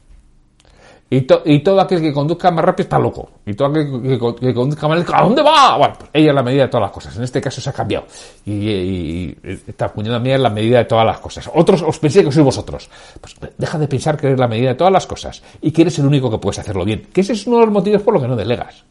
Y, 1.07 1.21
todo 1.21 1.79
aquel 1.79 2.01
que 2.01 2.11
conduzca 2.11 2.49
más 2.49 2.65
rápido 2.65 2.85
está 2.85 2.97
loco. 2.97 3.29
Y 3.45 3.53
todo 3.53 3.67
aquel 3.67 4.01
que, 4.39 4.53
conduzca 4.53 4.87
más 4.87 4.97
lento, 4.97 5.15
¿a 5.15 5.21
dónde 5.21 5.43
va? 5.43 5.77
Bueno, 5.77 5.93
pues 5.99 6.09
ella 6.11 6.29
es 6.29 6.35
la 6.35 6.41
medida 6.41 6.63
de 6.63 6.67
todas 6.67 6.81
las 6.81 6.91
cosas. 6.91 7.15
En 7.15 7.23
este 7.23 7.39
caso 7.39 7.61
se 7.61 7.69
ha 7.69 7.73
cambiado. 7.73 8.07
Y, 8.45 9.37
esta 9.43 9.93
puñada 9.93 10.19
mía 10.19 10.35
es 10.35 10.41
la 10.41 10.49
medida 10.49 10.79
de 10.79 10.85
todas 10.85 11.05
las 11.05 11.19
cosas. 11.19 11.49
Otros 11.53 11.83
os 11.83 11.99
pensé 11.99 12.23
que 12.23 12.31
sois 12.31 12.43
vosotros. 12.43 12.89
Pues 13.21 13.35
deja 13.55 13.77
de 13.77 13.87
pensar 13.87 14.17
que 14.17 14.27
eres 14.27 14.39
la 14.39 14.47
medida 14.47 14.69
de 14.69 14.75
todas 14.75 14.91
las 14.91 15.05
cosas 15.05 15.43
y 15.61 15.71
que 15.71 15.83
eres 15.83 15.99
el 15.99 16.07
único 16.07 16.31
que 16.31 16.39
puedes 16.39 16.57
hacerlo 16.57 16.83
bien. 16.83 17.07
Que 17.13 17.21
ese 17.21 17.33
es 17.33 17.45
uno 17.45 17.59
de 17.59 17.65
los 17.65 17.73
motivos 17.73 18.01
por 18.01 18.15
los 18.15 18.23
que 18.23 18.27
no 18.27 18.35
delegas. 18.35 18.83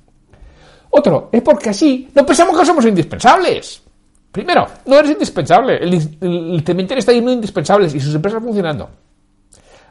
Otro, 0.90 1.30
es 1.32 1.42
porque 1.42 1.70
así 1.70 2.08
no 2.14 2.24
pensamos 2.24 2.56
que 2.56 2.64
somos 2.64 2.86
indispensables. 2.86 3.82
Primero, 4.30 4.68
no 4.86 4.98
eres 4.98 5.10
indispensable. 5.10 5.78
El, 5.78 5.94
el 6.20 6.62
cementerio 6.64 7.00
está 7.00 7.10
lleno 7.10 7.30
de 7.30 7.34
indispensables 7.34 7.92
y 7.92 7.98
sus 7.98 8.14
empresas 8.14 8.40
funcionando. 8.40 8.88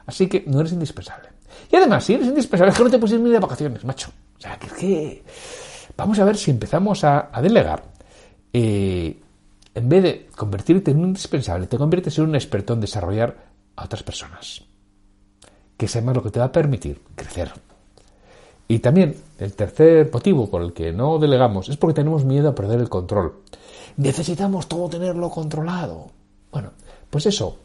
Así 0.05 0.27
que 0.27 0.45
no 0.47 0.61
eres 0.61 0.71
indispensable. 0.71 1.33
Y 1.71 1.75
además, 1.75 2.03
si 2.03 2.13
eres 2.13 2.27
indispensable, 2.27 2.71
es 2.71 2.77
que 2.77 2.83
no 2.83 2.89
te 2.89 2.99
puedes 2.99 3.15
ir 3.15 3.21
ni 3.21 3.31
de 3.31 3.39
vacaciones, 3.39 3.83
macho. 3.83 4.11
O 4.37 4.41
sea, 4.41 4.57
que 4.57 4.67
es 4.67 4.73
que. 4.73 5.23
Vamos 5.97 6.19
a 6.19 6.25
ver 6.25 6.37
si 6.37 6.51
empezamos 6.51 7.03
a, 7.03 7.29
delegar. 7.41 7.83
Eh, 8.51 9.19
en 9.75 9.89
vez 9.89 10.03
de 10.03 10.27
convertirte 10.35 10.91
en 10.91 10.99
un 10.99 11.07
indispensable, 11.09 11.67
te 11.67 11.77
conviertes 11.77 12.17
en 12.17 12.25
un 12.25 12.35
experto 12.35 12.73
en 12.73 12.81
desarrollar 12.81 13.35
a 13.75 13.85
otras 13.85 14.03
personas. 14.03 14.63
Que 15.77 15.85
es 15.85 15.95
además 15.95 16.17
lo 16.17 16.23
que 16.23 16.31
te 16.31 16.39
va 16.39 16.45
a 16.45 16.51
permitir 16.51 17.01
crecer. 17.15 17.51
Y 18.67 18.79
también 18.79 19.15
el 19.39 19.53
tercer 19.53 20.09
motivo 20.11 20.49
por 20.49 20.61
el 20.61 20.73
que 20.73 20.93
no 20.93 21.19
delegamos 21.19 21.69
es 21.69 21.77
porque 21.77 21.95
tenemos 21.95 22.23
miedo 22.23 22.49
a 22.49 22.55
perder 22.55 22.79
el 22.79 22.89
control. 22.89 23.41
Necesitamos 23.97 24.67
todo 24.67 24.89
tenerlo 24.89 25.29
controlado. 25.29 26.11
Bueno, 26.51 26.71
pues 27.09 27.25
eso 27.25 27.57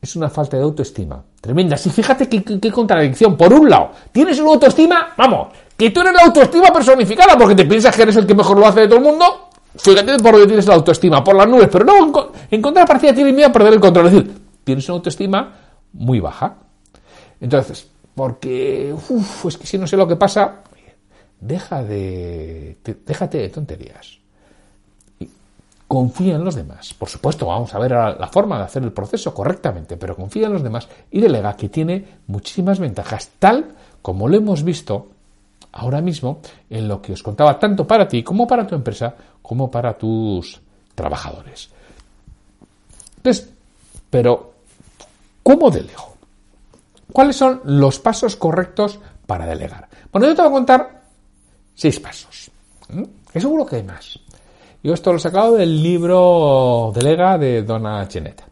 es 0.00 0.16
una 0.16 0.30
falta 0.30 0.56
de 0.56 0.62
autoestima 0.62 1.22
tremenda. 1.40 1.76
Si 1.76 1.90
fíjate 1.90 2.28
qué, 2.28 2.70
contradicción. 2.70 3.36
Por 3.36 3.52
un 3.52 3.68
lado, 3.68 3.90
tienes 4.12 4.38
una 4.40 4.50
autoestima, 4.50 5.14
vamos, 5.16 5.48
que 5.76 5.90
tú 5.90 6.00
eres 6.00 6.14
la 6.14 6.22
autoestima 6.22 6.68
personificada 6.72 7.36
porque 7.36 7.54
te 7.54 7.64
piensas 7.66 7.94
que 7.94 8.02
eres 8.02 8.16
el 8.16 8.26
que 8.26 8.34
mejor 8.34 8.58
lo 8.58 8.66
hace 8.66 8.80
de 8.80 8.88
todo 8.88 8.98
el 8.98 9.04
mundo. 9.04 9.50
Fíjate 9.76 10.18
por 10.18 10.32
donde 10.32 10.46
tienes 10.46 10.66
la 10.66 10.74
autoestima, 10.74 11.22
por 11.22 11.36
las 11.36 11.48
nubes, 11.48 11.68
pero 11.70 11.84
no, 11.84 12.32
en, 12.50 12.62
contrapartida 12.62 13.14
tienes 13.14 13.34
miedo 13.34 13.48
a 13.48 13.52
perder 13.52 13.74
el 13.74 13.80
control. 13.80 14.06
Es 14.06 14.12
decir, 14.12 14.38
tienes 14.64 14.88
una 14.88 14.96
autoestima 14.96 15.54
muy 15.92 16.18
baja. 16.18 16.56
Entonces, 17.40 17.88
porque, 18.14 18.92
uff, 18.92 19.46
es 19.46 19.56
que 19.56 19.66
si 19.66 19.78
no 19.78 19.86
sé 19.86 19.96
lo 19.96 20.08
que 20.08 20.16
pasa, 20.16 20.62
deja 21.38 21.82
de, 21.82 22.78
déjate 23.06 23.38
de 23.38 23.48
tonterías 23.48 24.19
confía 25.90 26.36
en 26.36 26.44
los 26.44 26.54
demás. 26.54 26.94
Por 26.94 27.08
supuesto, 27.08 27.46
vamos 27.46 27.74
a 27.74 27.78
ver 27.80 27.90
la 27.90 28.30
forma 28.32 28.56
de 28.58 28.62
hacer 28.62 28.84
el 28.84 28.92
proceso 28.92 29.34
correctamente, 29.34 29.96
pero 29.96 30.14
confía 30.14 30.46
en 30.46 30.52
los 30.52 30.62
demás 30.62 30.88
y 31.10 31.20
delega 31.20 31.56
que 31.56 31.68
tiene 31.68 32.20
muchísimas 32.28 32.78
ventajas, 32.78 33.32
tal 33.40 33.74
como 34.00 34.28
lo 34.28 34.36
hemos 34.36 34.62
visto 34.62 35.08
ahora 35.72 36.00
mismo 36.00 36.42
en 36.70 36.86
lo 36.86 37.02
que 37.02 37.14
os 37.14 37.24
contaba 37.24 37.58
tanto 37.58 37.88
para 37.88 38.06
ti 38.06 38.22
como 38.22 38.46
para 38.46 38.68
tu 38.68 38.76
empresa 38.76 39.16
como 39.42 39.68
para 39.68 39.98
tus 39.98 40.60
trabajadores. 40.94 41.70
Entonces, 43.16 43.50
pero, 44.08 44.52
¿cómo 45.42 45.72
delego? 45.72 46.14
¿Cuáles 47.12 47.34
son 47.34 47.62
los 47.64 47.98
pasos 47.98 48.36
correctos 48.36 49.00
para 49.26 49.44
delegar? 49.44 49.88
Bueno, 50.12 50.28
yo 50.28 50.36
te 50.36 50.42
voy 50.42 50.50
a 50.50 50.54
contar 50.54 51.02
seis 51.74 51.98
pasos. 51.98 52.48
Que 53.32 53.40
seguro 53.40 53.66
que 53.66 53.74
hay 53.74 53.82
más. 53.82 54.20
Yo 54.82 54.94
esto 54.94 55.10
lo 55.10 55.18
he 55.18 55.20
sacado 55.20 55.56
del 55.56 55.82
libro 55.82 56.90
Delega 56.94 57.36
de 57.36 57.62
Donna 57.62 58.06
Cheneta, 58.08 58.44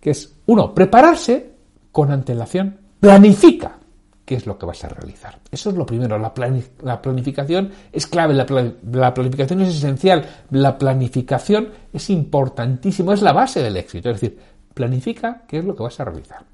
que 0.00 0.10
es, 0.10 0.32
uno, 0.46 0.72
prepararse 0.72 1.50
con 1.90 2.12
antelación, 2.12 2.78
planifica 3.00 3.78
qué 4.24 4.36
es 4.36 4.46
lo 4.46 4.56
que 4.56 4.66
vas 4.66 4.84
a 4.84 4.88
realizar. 4.88 5.38
Eso 5.50 5.70
es 5.70 5.76
lo 5.76 5.84
primero, 5.84 6.16
la, 6.18 6.32
planificación 6.32 7.72
es 7.92 8.06
clave, 8.06 8.32
la, 8.32 8.46
la, 8.92 9.12
planificación 9.12 9.62
es 9.62 9.76
esencial, 9.76 10.24
la 10.50 10.78
planificación 10.78 11.68
es 11.92 12.10
importantísimo, 12.10 13.12
es 13.12 13.22
la 13.22 13.32
base 13.32 13.60
del 13.60 13.76
éxito, 13.76 14.10
es 14.10 14.20
decir, 14.20 14.38
planifica 14.72 15.42
qué 15.48 15.58
es 15.58 15.64
lo 15.64 15.74
que 15.74 15.82
vas 15.82 15.98
a 15.98 16.04
realizar. 16.04 16.44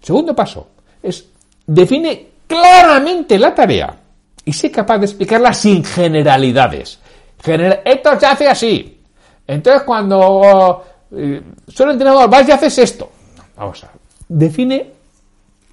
Segundo 0.00 0.34
paso 0.34 0.68
es, 1.02 1.28
define 1.66 2.28
claramente 2.46 3.36
la 3.36 3.52
tarea 3.52 3.96
y 4.44 4.52
sé 4.52 4.70
capaz 4.70 4.98
de 4.98 5.06
explicarla 5.06 5.52
sin 5.52 5.84
generalidades 5.84 7.00
esto 7.44 8.20
se 8.20 8.26
hace 8.26 8.48
así. 8.48 9.02
Entonces, 9.46 9.82
cuando 9.82 10.84
eh, 11.12 11.42
el 11.66 11.90
entrenador, 11.90 12.30
vas 12.30 12.48
y 12.48 12.52
haces 12.52 12.78
esto. 12.78 13.10
Vamos 13.56 13.82
a 13.84 13.90
Define 14.28 14.92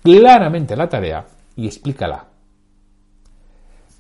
claramente 0.01 0.75
la 0.75 0.89
tarea 0.89 1.25
y 1.55 1.67
explícala. 1.67 2.25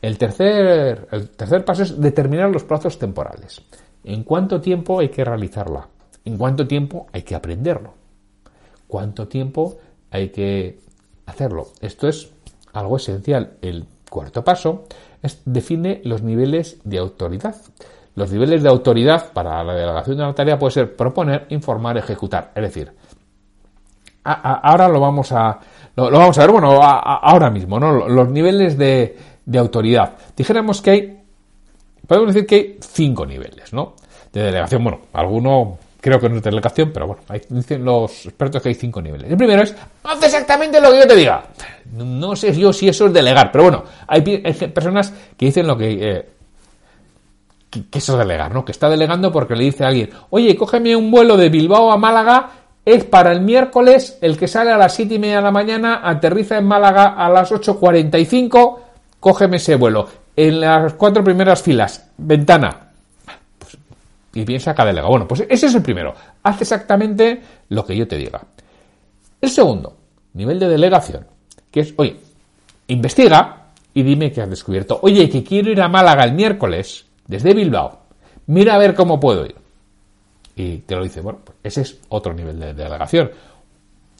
El 0.01 0.17
tercer, 0.17 1.07
el 1.11 1.29
tercer 1.29 1.65
paso 1.65 1.83
es 1.83 1.99
determinar 1.99 2.49
los 2.49 2.63
plazos 2.63 2.97
temporales. 2.97 3.61
¿En 4.03 4.23
cuánto 4.23 4.61
tiempo 4.61 4.99
hay 4.99 5.09
que 5.09 5.25
realizarla? 5.25 5.87
¿En 6.23 6.37
cuánto 6.37 6.67
tiempo 6.67 7.07
hay 7.11 7.23
que 7.23 7.35
aprenderlo? 7.35 7.93
¿Cuánto 8.87 9.27
tiempo 9.27 9.77
hay 10.11 10.29
que 10.29 10.79
hacerlo? 11.25 11.67
Esto 11.81 12.07
es 12.07 12.29
algo 12.73 12.97
esencial. 12.97 13.57
El 13.61 13.85
cuarto 14.09 14.43
paso 14.43 14.85
define 15.45 16.01
los 16.03 16.21
niveles 16.21 16.79
de 16.83 16.97
autoridad. 16.99 17.55
Los 18.15 18.31
niveles 18.31 18.63
de 18.63 18.69
autoridad 18.69 19.31
para 19.31 19.63
la 19.63 19.73
delegación 19.73 20.17
de 20.17 20.23
una 20.23 20.33
tarea 20.33 20.57
puede 20.57 20.71
ser 20.71 20.95
proponer, 20.95 21.45
informar, 21.49 21.97
ejecutar. 21.97 22.51
Es 22.55 22.63
decir, 22.63 22.91
ahora 24.23 24.87
lo 24.87 24.99
vamos 24.99 25.31
a, 25.31 25.59
lo, 25.95 26.11
vamos 26.11 26.37
a 26.37 26.41
ver, 26.41 26.51
bueno, 26.51 26.81
ahora 26.81 27.49
mismo, 27.51 27.79
¿no? 27.79 28.07
Los 28.07 28.29
niveles 28.29 28.77
de, 28.77 29.17
de 29.45 29.57
autoridad. 29.59 30.13
Dijéramos 30.35 30.81
que 30.81 30.91
hay, 30.91 31.23
podemos 32.07 32.33
decir 32.33 32.47
que 32.47 32.55
hay 32.55 32.77
cinco 32.81 33.25
niveles, 33.25 33.71
¿no? 33.71 33.93
De 34.33 34.41
delegación, 34.41 34.83
bueno, 34.83 35.01
alguno 35.13 35.77
creo 36.07 36.21
que 36.21 36.29
no 36.29 36.37
es 36.37 36.43
delegación, 36.43 36.91
pero 36.93 37.07
bueno, 37.07 37.21
dicen 37.49 37.83
los 37.83 38.25
expertos 38.25 38.61
que 38.61 38.69
hay 38.69 38.75
cinco 38.75 39.01
niveles. 39.01 39.29
El 39.29 39.35
primero 39.35 39.61
es, 39.61 39.75
haz 40.03 40.23
exactamente 40.23 40.79
lo 40.79 40.91
que 40.91 40.99
yo 40.99 41.07
te 41.07 41.15
diga. 41.17 41.43
No 41.91 42.33
sé 42.33 42.57
yo 42.57 42.71
si 42.71 42.87
eso 42.87 43.07
es 43.07 43.13
delegar, 43.13 43.51
pero 43.51 43.65
bueno, 43.65 43.83
hay, 44.07 44.21
personas 44.21 45.13
que 45.37 45.47
dicen 45.47 45.67
lo 45.67 45.77
que, 45.77 45.91
eh, 45.91 46.29
que, 47.69 47.97
eso 47.97 48.13
es 48.13 48.19
delegar, 48.19 48.53
¿no? 48.53 48.63
Que 48.63 48.71
está 48.71 48.89
delegando 48.89 49.33
porque 49.33 49.55
le 49.55 49.65
dice 49.65 49.83
a 49.83 49.89
alguien, 49.89 50.11
oye, 50.29 50.55
cógeme 50.55 50.95
un 50.95 51.11
vuelo 51.11 51.35
de 51.35 51.49
Bilbao 51.49 51.91
a 51.91 51.97
Málaga, 51.97 52.51
es 52.85 53.03
para 53.03 53.33
el 53.33 53.41
miércoles, 53.41 54.17
el 54.21 54.37
que 54.37 54.47
sale 54.47 54.71
a 54.71 54.77
las 54.77 54.95
siete 54.95 55.15
y 55.15 55.19
media 55.19 55.37
de 55.37 55.41
la 55.41 55.51
mañana, 55.51 55.99
aterriza 56.05 56.57
en 56.57 56.67
Málaga 56.67 57.15
a 57.17 57.27
las 57.29 57.51
8.45, 57.51 58.77
cógeme 59.19 59.57
ese 59.57 59.75
vuelo. 59.75 60.07
En 60.37 60.61
las 60.61 60.93
cuatro 60.93 61.21
primeras 61.21 61.61
filas, 61.61 62.11
ventana, 62.17 62.86
y 64.41 64.45
piensa 64.45 64.75
que 64.75 64.81
ha 64.83 64.85
delegado. 64.85 65.09
Bueno, 65.09 65.27
pues 65.27 65.43
ese 65.49 65.65
es 65.65 65.73
el 65.73 65.81
primero. 65.81 66.13
Haz 66.43 66.61
exactamente 66.61 67.41
lo 67.69 67.83
que 67.83 67.97
yo 67.97 68.07
te 68.07 68.17
diga. 68.17 68.39
El 69.41 69.49
segundo, 69.49 69.97
nivel 70.33 70.59
de 70.59 70.67
delegación, 70.67 71.25
que 71.71 71.79
es, 71.79 71.93
oye, 71.97 72.17
investiga 72.87 73.71
y 73.95 74.03
dime 74.03 74.31
qué 74.31 74.41
has 74.41 74.49
descubierto. 74.49 74.99
Oye, 75.01 75.27
que 75.27 75.43
quiero 75.43 75.71
ir 75.71 75.81
a 75.81 75.89
Málaga 75.89 76.23
el 76.23 76.33
miércoles 76.33 77.05
desde 77.25 77.55
Bilbao. 77.55 78.01
Mira 78.45 78.75
a 78.75 78.77
ver 78.77 78.93
cómo 78.93 79.19
puedo 79.19 79.43
ir. 79.43 79.55
Y 80.55 80.79
te 80.79 80.95
lo 80.95 81.03
dice, 81.03 81.21
bueno, 81.21 81.39
pues 81.43 81.57
ese 81.63 81.81
es 81.81 81.99
otro 82.09 82.33
nivel 82.33 82.59
de 82.59 82.75
delegación. 82.75 83.31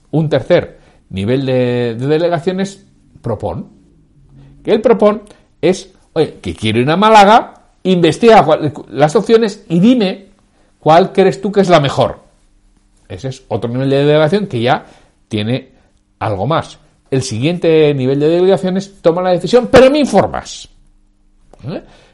Un 0.09 0.29
tercer 0.29 0.79
nivel 1.09 1.45
de, 1.45 1.95
de 1.95 2.07
delegación 2.07 2.59
es 2.59 2.83
propon. 3.21 3.69
Que 4.63 4.71
el 4.71 4.81
propon 4.81 5.21
es, 5.61 5.93
oye, 6.13 6.39
que 6.41 6.55
quiero 6.55 6.79
ir 6.79 6.89
a 6.89 6.97
Málaga 6.97 7.56
investiga 7.91 8.45
las 8.89 9.15
opciones 9.15 9.65
y 9.69 9.79
dime 9.79 10.27
cuál 10.79 11.11
crees 11.11 11.41
tú 11.41 11.51
que 11.51 11.61
es 11.61 11.69
la 11.69 11.79
mejor. 11.79 12.19
Ese 13.07 13.29
es 13.29 13.43
otro 13.47 13.69
nivel 13.69 13.89
de 13.89 14.05
delegación 14.05 14.47
que 14.47 14.61
ya 14.61 14.85
tiene 15.27 15.69
algo 16.19 16.45
más. 16.45 16.79
El 17.09 17.21
siguiente 17.23 17.93
nivel 17.93 18.19
de 18.19 18.27
delegación 18.27 18.77
es 18.77 19.01
toma 19.01 19.21
la 19.21 19.31
decisión, 19.31 19.69
pero 19.71 19.89
me 19.89 19.99
informas. 19.99 20.67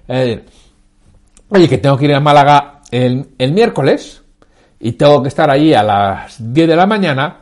¿Eh? 0.07 0.43
oye, 1.49 1.67
que 1.67 1.77
tengo 1.77 1.97
que 1.97 2.05
ir 2.05 2.13
a 2.13 2.19
Málaga 2.19 2.81
el, 2.91 3.27
miércoles 3.51 4.21
y 4.79 4.93
tengo 4.93 5.21
que 5.21 5.29
estar 5.29 5.49
allí 5.49 5.73
a 5.73 5.83
las 5.83 6.35
10 6.39 6.67
de 6.67 6.75
la 6.75 6.85
mañana, 6.85 7.39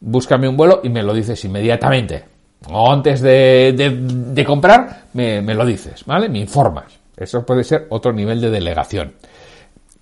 búscame 0.00 0.48
un 0.48 0.56
vuelo 0.56 0.80
y 0.84 0.88
me 0.88 1.02
lo 1.02 1.14
dices 1.14 1.42
inmediatamente. 1.44 2.24
O 2.70 2.92
antes 2.92 3.20
de, 3.20 4.44
comprar, 4.46 5.04
me, 5.14 5.40
me, 5.42 5.54
lo 5.54 5.64
dices, 5.64 6.04
¿vale? 6.04 6.28
Me 6.28 6.38
informas. 6.40 7.01
Eso 7.16 7.44
puede 7.44 7.64
ser 7.64 7.86
otro 7.90 8.12
nivel 8.12 8.40
de 8.40 8.50
delegación. 8.50 9.14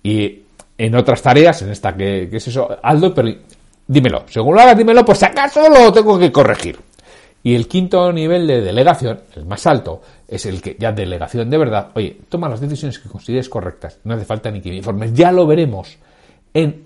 Y 0.03 0.43
en 0.77 0.95
otras 0.95 1.21
tareas, 1.21 1.61
en 1.61 1.69
esta 1.69 1.95
que, 1.95 2.29
es 2.31 2.47
eso, 2.47 2.77
Aldo, 2.81 3.13
pero 3.13 3.29
dímelo. 3.87 4.23
Según 4.27 4.55
lo 4.55 4.61
hagas, 4.61 4.77
dímelo, 4.77 5.05
pues 5.05 5.19
si 5.19 5.25
acaso 5.25 5.69
lo 5.69 5.91
tengo 5.91 6.17
que 6.17 6.31
corregir. 6.31 6.79
Y 7.43 7.55
el 7.55 7.67
quinto 7.67 8.11
nivel 8.13 8.45
de 8.47 8.61
delegación, 8.61 9.21
el 9.35 9.45
más 9.45 9.65
alto, 9.65 10.01
es 10.27 10.45
el 10.45 10.61
que 10.61 10.77
ya 10.79 10.91
delegación 10.91 11.49
de 11.49 11.57
verdad. 11.57 11.89
Oye, 11.95 12.17
toma 12.29 12.47
las 12.47 12.61
decisiones 12.61 12.99
que 12.99 13.09
consideres 13.09 13.49
correctas. 13.49 13.99
No 14.03 14.13
hace 14.13 14.25
falta 14.25 14.51
ni 14.51 14.61
que 14.61 14.69
me 14.69 14.77
informes. 14.77 15.13
Ya 15.13 15.31
lo 15.31 15.47
veremos 15.47 15.97
en 16.53 16.85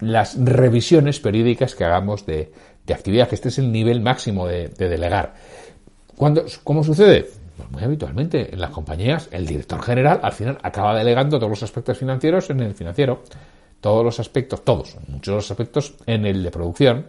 las 0.00 0.36
revisiones 0.42 1.20
periódicas 1.20 1.74
que 1.74 1.84
hagamos 1.84 2.26
de, 2.26 2.52
actividad, 2.92 3.28
que 3.28 3.34
este 3.34 3.48
es 3.48 3.58
el 3.58 3.72
nivel 3.72 4.00
máximo 4.00 4.46
de, 4.46 4.68
de 4.68 4.88
delegar. 4.88 5.34
Cuando, 6.16 6.44
¿Cómo 6.62 6.84
sucede? 6.84 7.30
Pues 7.56 7.70
muy 7.70 7.82
habitualmente 7.82 8.52
en 8.52 8.60
las 8.60 8.70
compañías 8.70 9.28
el 9.30 9.46
director 9.46 9.80
general 9.82 10.20
al 10.22 10.32
final 10.32 10.58
acaba 10.62 10.94
delegando 10.94 11.38
todos 11.38 11.50
los 11.50 11.62
aspectos 11.62 11.98
financieros 11.98 12.50
en 12.50 12.60
el 12.60 12.74
financiero, 12.74 13.22
todos 13.80 14.04
los 14.04 14.18
aspectos, 14.18 14.64
todos, 14.64 14.96
muchos 15.08 15.34
los 15.34 15.50
aspectos 15.50 15.94
en 16.06 16.26
el 16.26 16.42
de 16.42 16.50
producción, 16.50 17.06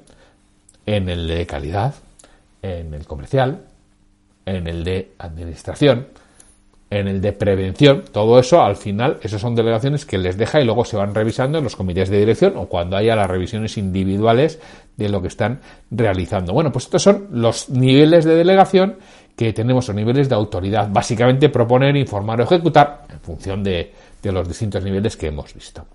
en 0.85 1.09
el 1.09 1.27
de 1.27 1.47
calidad, 1.47 1.95
en 2.61 2.93
el 2.93 3.05
comercial, 3.07 3.65
en 4.45 4.67
el 4.67 4.83
de 4.83 5.13
administración, 5.17 6.07
en 6.99 7.07
el 7.07 7.21
de 7.21 7.33
prevención, 7.33 8.03
todo 8.11 8.39
eso 8.39 8.61
al 8.61 8.75
final, 8.75 9.17
esas 9.21 9.41
son 9.41 9.55
delegaciones 9.55 10.05
que 10.05 10.17
les 10.17 10.37
deja 10.37 10.61
y 10.61 10.65
luego 10.65 10.85
se 10.85 10.97
van 10.97 11.13
revisando 11.13 11.57
en 11.57 11.63
los 11.63 11.75
comités 11.75 12.09
de 12.09 12.19
dirección 12.19 12.53
o 12.57 12.67
cuando 12.67 12.97
haya 12.97 13.15
las 13.15 13.29
revisiones 13.29 13.77
individuales 13.77 14.59
de 14.97 15.09
lo 15.09 15.21
que 15.21 15.27
están 15.27 15.59
realizando. 15.91 16.53
Bueno, 16.53 16.71
pues 16.71 16.85
estos 16.85 17.03
son 17.03 17.27
los 17.31 17.69
niveles 17.69 18.25
de 18.25 18.35
delegación 18.35 18.97
que 19.35 19.51
tenemos 19.53 19.87
los 19.87 19.95
niveles 19.95 20.29
de 20.29 20.35
autoridad. 20.35 20.89
Básicamente 20.89 21.49
proponer, 21.49 21.95
informar 21.95 22.39
o 22.39 22.43
ejecutar 22.43 23.05
en 23.09 23.19
función 23.19 23.63
de, 23.63 23.93
los 24.23 24.47
distintos 24.47 24.83
niveles 24.83 25.17
que 25.17 25.27
hemos 25.27 25.53
visto. 25.53 25.85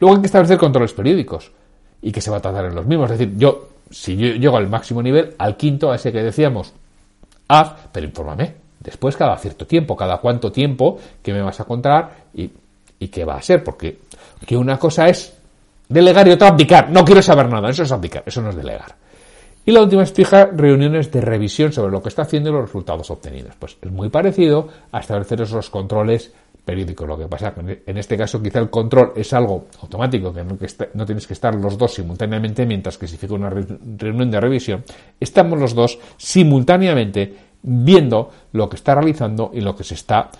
Luego 0.00 0.16
hay 0.16 0.20
que 0.20 0.26
establecer 0.26 0.58
controles 0.58 0.92
periódicos 0.92 1.52
y 2.02 2.10
que 2.10 2.20
se 2.20 2.30
va 2.30 2.38
a 2.38 2.40
tratar 2.40 2.64
en 2.64 2.74
los 2.74 2.86
mismos. 2.86 3.10
Es 3.10 3.18
decir, 3.18 3.36
yo, 3.36 3.68
si 3.90 4.16
yo 4.16 4.28
llego 4.34 4.56
al 4.56 4.68
máximo 4.68 5.02
nivel, 5.02 5.34
al 5.38 5.56
quinto, 5.56 5.92
a 5.92 5.96
ese 5.96 6.10
que 6.10 6.22
decíamos, 6.22 6.72
haz, 7.48 7.74
pero 7.92 8.06
infórmame. 8.06 8.65
Después, 8.80 9.16
cada 9.16 9.36
cierto 9.36 9.66
tiempo, 9.66 9.96
cada 9.96 10.18
cuánto 10.18 10.52
tiempo 10.52 10.98
que 11.22 11.32
me 11.32 11.42
vas 11.42 11.60
a 11.60 11.64
contar 11.64 12.26
y, 12.34 12.50
qué 13.08 13.24
va 13.24 13.36
a 13.36 13.42
ser. 13.42 13.64
Porque 13.64 13.98
que 14.46 14.56
una 14.56 14.78
cosa 14.78 15.08
es 15.08 15.36
delegar 15.88 16.28
y 16.28 16.32
otra 16.32 16.48
abdicar. 16.48 16.90
No 16.90 17.04
quiero 17.04 17.22
saber 17.22 17.48
nada, 17.48 17.70
eso 17.70 17.82
es 17.82 17.92
abdicar, 17.92 18.22
eso 18.26 18.40
no 18.42 18.50
es 18.50 18.56
delegar. 18.56 18.94
Y 19.64 19.72
la 19.72 19.82
última 19.82 20.04
es 20.04 20.12
fija 20.12 20.46
reuniones 20.46 21.10
de 21.10 21.20
revisión 21.20 21.72
sobre 21.72 21.90
lo 21.90 22.00
que 22.00 22.08
está 22.08 22.22
haciendo 22.22 22.50
y 22.50 22.52
los 22.52 22.62
resultados 22.62 23.10
obtenidos. 23.10 23.56
Pues 23.58 23.76
es 23.82 23.90
muy 23.90 24.08
parecido 24.10 24.68
a 24.92 25.00
establecer 25.00 25.40
esos 25.40 25.70
controles 25.70 26.32
periódicos. 26.66 27.08
Lo 27.08 27.16
que 27.16 27.26
pasa 27.26 27.54
que 27.54 27.82
en 27.86 27.96
este 27.96 28.16
caso 28.16 28.42
quizá 28.42 28.58
el 28.58 28.68
control 28.68 29.12
es 29.16 29.32
algo 29.32 29.66
automático, 29.80 30.34
que 30.34 30.44
no, 30.44 30.58
que 30.58 30.66
no 30.94 31.06
tienes 31.06 31.26
que 31.26 31.32
estar 31.32 31.54
los 31.54 31.78
dos 31.78 31.94
simultáneamente, 31.94 32.66
mientras 32.66 32.98
que 32.98 33.06
si 33.06 33.16
fija 33.16 33.34
una 33.34 33.50
reunión 33.50 34.30
de 34.30 34.40
revisión, 34.40 34.84
estamos 35.18 35.58
los 35.58 35.74
dos 35.74 35.98
simultáneamente 36.16 37.34
viendo 37.66 38.30
lo 38.52 38.68
que 38.68 38.76
está 38.76 38.94
realizando 38.94 39.50
y 39.52 39.60
lo 39.60 39.74
que 39.76 39.84
se 39.84 39.94
está 39.94 40.30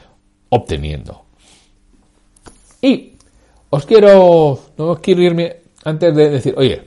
obteniendo. 0.49 1.25
Y 2.80 3.14
os 3.71 3.85
quiero, 3.85 4.61
no 4.78 4.97
quiero 4.97 5.23
irme 5.23 5.56
antes 5.85 6.14
de 6.14 6.30
decir, 6.30 6.54
oye, 6.56 6.83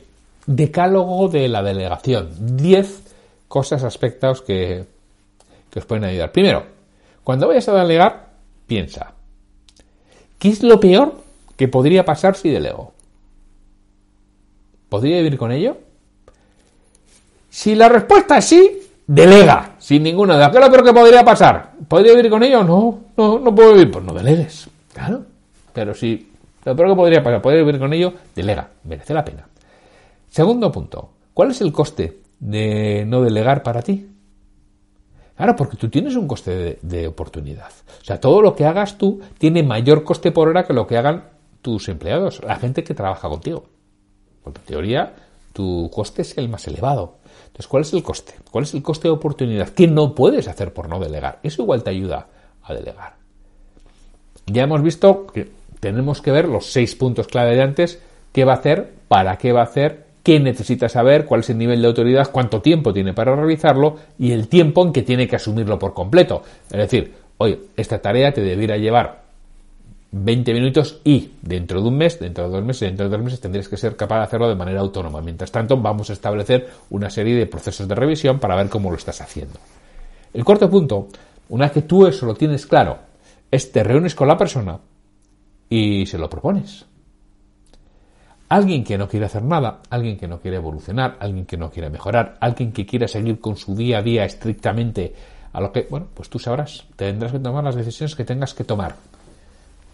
decálogo 0.45 1.27
de 1.27 1.47
la 1.49 1.61
delegación, 1.61 2.57
10 2.57 3.03
cosas, 3.47 3.83
aspectos 3.83 4.41
que, 4.41 4.85
que 5.69 5.79
os 5.79 5.85
pueden 5.85 6.05
ayudar. 6.05 6.31
Primero, 6.31 6.63
cuando 7.23 7.47
vayas 7.47 7.67
a 7.67 7.75
delegar, 7.75 8.29
piensa, 8.65 9.13
¿qué 10.37 10.49
es 10.49 10.63
lo 10.63 10.79
peor 10.79 11.15
que 11.57 11.67
podría 11.67 12.05
pasar 12.05 12.35
si 12.35 12.49
delego? 12.49 12.93
¿Podría 14.87 15.17
vivir 15.17 15.37
con 15.37 15.51
ello? 15.51 15.77
Si 17.49 17.75
la 17.75 17.89
respuesta 17.89 18.37
es 18.37 18.45
sí, 18.45 18.81
delega, 19.05 19.75
sin 19.89 20.03
ninguna 20.03 20.35
duda. 20.35 20.51
¿Qué 20.51 20.57
es 20.59 20.63
lo 20.63 20.69
peor 20.69 20.83
que 20.83 20.93
podría 20.93 21.25
pasar? 21.25 21.71
¿Podría 21.87 22.13
vivir 22.13 22.29
con 22.29 22.43
ello? 22.43 22.63
No, 22.63 22.99
no, 23.17 23.39
no 23.39 23.55
puedo 23.55 23.73
vivir. 23.73 23.89
Pues 23.89 24.05
no 24.05 24.13
delegues. 24.13 24.69
Claro. 24.93 25.23
Pero 25.73 25.95
si 25.95 26.31
lo 26.63 26.75
peor 26.75 26.89
que 26.89 26.95
podría 26.95 27.23
pasar, 27.23 27.41
poder 27.41 27.65
vivir 27.65 27.79
con 27.79 27.91
ello, 27.91 28.13
delega. 28.35 28.69
Merece 28.83 29.15
la 29.15 29.25
pena. 29.25 29.47
Segundo 30.29 30.71
punto. 30.71 31.09
¿Cuál 31.33 31.49
es 31.49 31.61
el 31.61 31.73
coste 31.73 32.19
de 32.39 33.03
no 33.07 33.23
delegar 33.23 33.63
para 33.63 33.81
ti? 33.81 34.07
Claro, 35.35 35.55
porque 35.55 35.75
tú 35.75 35.89
tienes 35.89 36.15
un 36.15 36.27
coste 36.27 36.55
de, 36.55 36.79
de, 36.83 37.07
oportunidad. 37.07 37.71
O 37.99 38.05
sea, 38.05 38.19
todo 38.19 38.43
lo 38.43 38.55
que 38.55 38.65
hagas 38.65 38.95
tú 38.95 39.21
tiene 39.39 39.63
mayor 39.63 40.03
coste 40.03 40.31
por 40.31 40.49
hora 40.49 40.65
que 40.65 40.73
lo 40.73 40.85
que 40.85 40.97
hagan 40.97 41.29
tus 41.63 41.89
empleados, 41.89 42.43
la 42.43 42.57
gente 42.57 42.83
que 42.83 42.93
trabaja 42.93 43.27
contigo. 43.27 43.63
Porque 44.43 44.59
en 44.59 44.65
teoría 44.67 45.15
tu 45.51 45.89
coste 45.91 46.21
es 46.21 46.37
el 46.37 46.47
más 46.47 46.67
elevado. 46.67 47.15
Entonces, 47.49 47.67
¿cuál 47.67 47.81
es 47.81 47.93
el 47.93 48.03
coste? 48.03 48.33
¿Cuál 48.49 48.63
es 48.63 48.73
el 48.73 48.81
coste 48.81 49.07
de 49.07 49.13
oportunidad? 49.13 49.69
¿Qué 49.69 49.87
no 49.87 50.15
puedes 50.15 50.47
hacer 50.47 50.73
por 50.73 50.87
no 50.87 50.99
delegar? 50.99 51.39
Eso 51.43 51.63
igual 51.63 51.83
te 51.83 51.89
ayuda 51.89 52.27
a 52.63 52.73
delegar. 52.73 53.15
Ya 54.45 54.63
hemos 54.63 54.81
visto 54.81 55.27
que 55.27 55.49
tenemos 55.79 56.21
que 56.21 56.31
ver 56.31 56.47
los 56.47 56.65
seis 56.65 56.95
puntos 56.95 57.27
clave 57.27 57.55
de 57.55 57.61
antes, 57.61 58.01
qué 58.31 58.45
va 58.45 58.53
a 58.53 58.57
hacer, 58.57 58.91
para 59.07 59.37
qué 59.37 59.51
va 59.51 59.61
a 59.61 59.65
hacer, 59.65 60.05
qué 60.23 60.39
necesita 60.39 60.89
saber, 60.89 61.25
cuál 61.25 61.41
es 61.41 61.49
el 61.49 61.57
nivel 61.57 61.81
de 61.81 61.87
autoridad, 61.87 62.31
cuánto 62.31 62.61
tiempo 62.61 62.93
tiene 62.93 63.13
para 63.13 63.35
realizarlo 63.35 63.97
y 64.17 64.31
el 64.31 64.47
tiempo 64.47 64.85
en 64.85 64.93
que 64.93 65.01
tiene 65.01 65.27
que 65.27 65.35
asumirlo 65.35 65.77
por 65.79 65.93
completo. 65.93 66.43
Es 66.69 66.77
decir, 66.77 67.13
oye, 67.37 67.59
esta 67.75 67.99
tarea 67.99 68.33
te 68.33 68.41
debiera 68.41 68.77
llevar 68.77 69.28
20 70.11 70.53
minutos 70.53 71.01
y 71.03 71.33
dentro 71.41 71.81
de 71.81 71.87
un 71.87 71.97
mes, 71.97 72.19
dentro 72.19 72.45
de 72.45 72.49
dos 72.49 72.63
meses, 72.63 72.81
dentro 72.81 73.07
de 73.07 73.15
dos 73.15 73.23
meses 73.23 73.39
tendrías 73.39 73.67
que 73.67 73.77
ser 73.77 73.95
capaz 73.95 74.17
de 74.17 74.23
hacerlo 74.23 74.49
de 74.49 74.55
manera 74.55 74.79
autónoma. 74.79 75.21
Mientras 75.21 75.51
tanto, 75.51 75.77
vamos 75.77 76.09
a 76.09 76.13
establecer 76.13 76.67
una 76.89 77.09
serie 77.09 77.35
de 77.35 77.45
procesos 77.45 77.87
de 77.87 77.95
revisión 77.95 78.39
para 78.39 78.55
ver 78.55 78.69
cómo 78.69 78.89
lo 78.89 78.97
estás 78.97 79.21
haciendo. 79.21 79.59
El 80.33 80.43
cuarto 80.43 80.69
punto, 80.69 81.07
una 81.49 81.65
vez 81.65 81.73
que 81.73 81.81
tú 81.83 82.07
eso 82.07 82.25
lo 82.25 82.33
tienes 82.33 82.65
claro, 82.65 82.97
es 83.51 83.71
te 83.71 83.83
reúnes 83.83 84.15
con 84.15 84.27
la 84.27 84.37
persona 84.37 84.79
y 85.69 86.05
se 86.07 86.17
lo 86.17 86.29
propones. 86.29 86.85
Alguien 88.49 88.83
que 88.83 88.97
no 88.97 89.07
quiere 89.07 89.27
hacer 89.27 89.43
nada, 89.43 89.81
alguien 89.91 90.17
que 90.17 90.27
no 90.27 90.39
quiere 90.39 90.57
evolucionar, 90.57 91.17
alguien 91.19 91.45
que 91.45 91.55
no 91.55 91.69
quiere 91.69 91.91
mejorar, 91.91 92.37
alguien 92.41 92.71
que 92.71 92.83
quiere 92.83 93.07
seguir 93.07 93.39
con 93.39 93.55
su 93.55 93.75
día 93.75 93.99
a 93.99 94.01
día 94.01 94.25
estrictamente 94.25 95.13
a 95.53 95.61
lo 95.61 95.71
que, 95.71 95.87
bueno, 95.87 96.07
pues 96.15 96.29
tú 96.29 96.39
sabrás, 96.39 96.85
tendrás 96.95 97.31
que 97.31 97.39
tomar 97.39 97.63
las 97.63 97.75
decisiones 97.75 98.15
que 98.15 98.25
tengas 98.25 98.55
que 98.55 98.63
tomar 98.63 98.95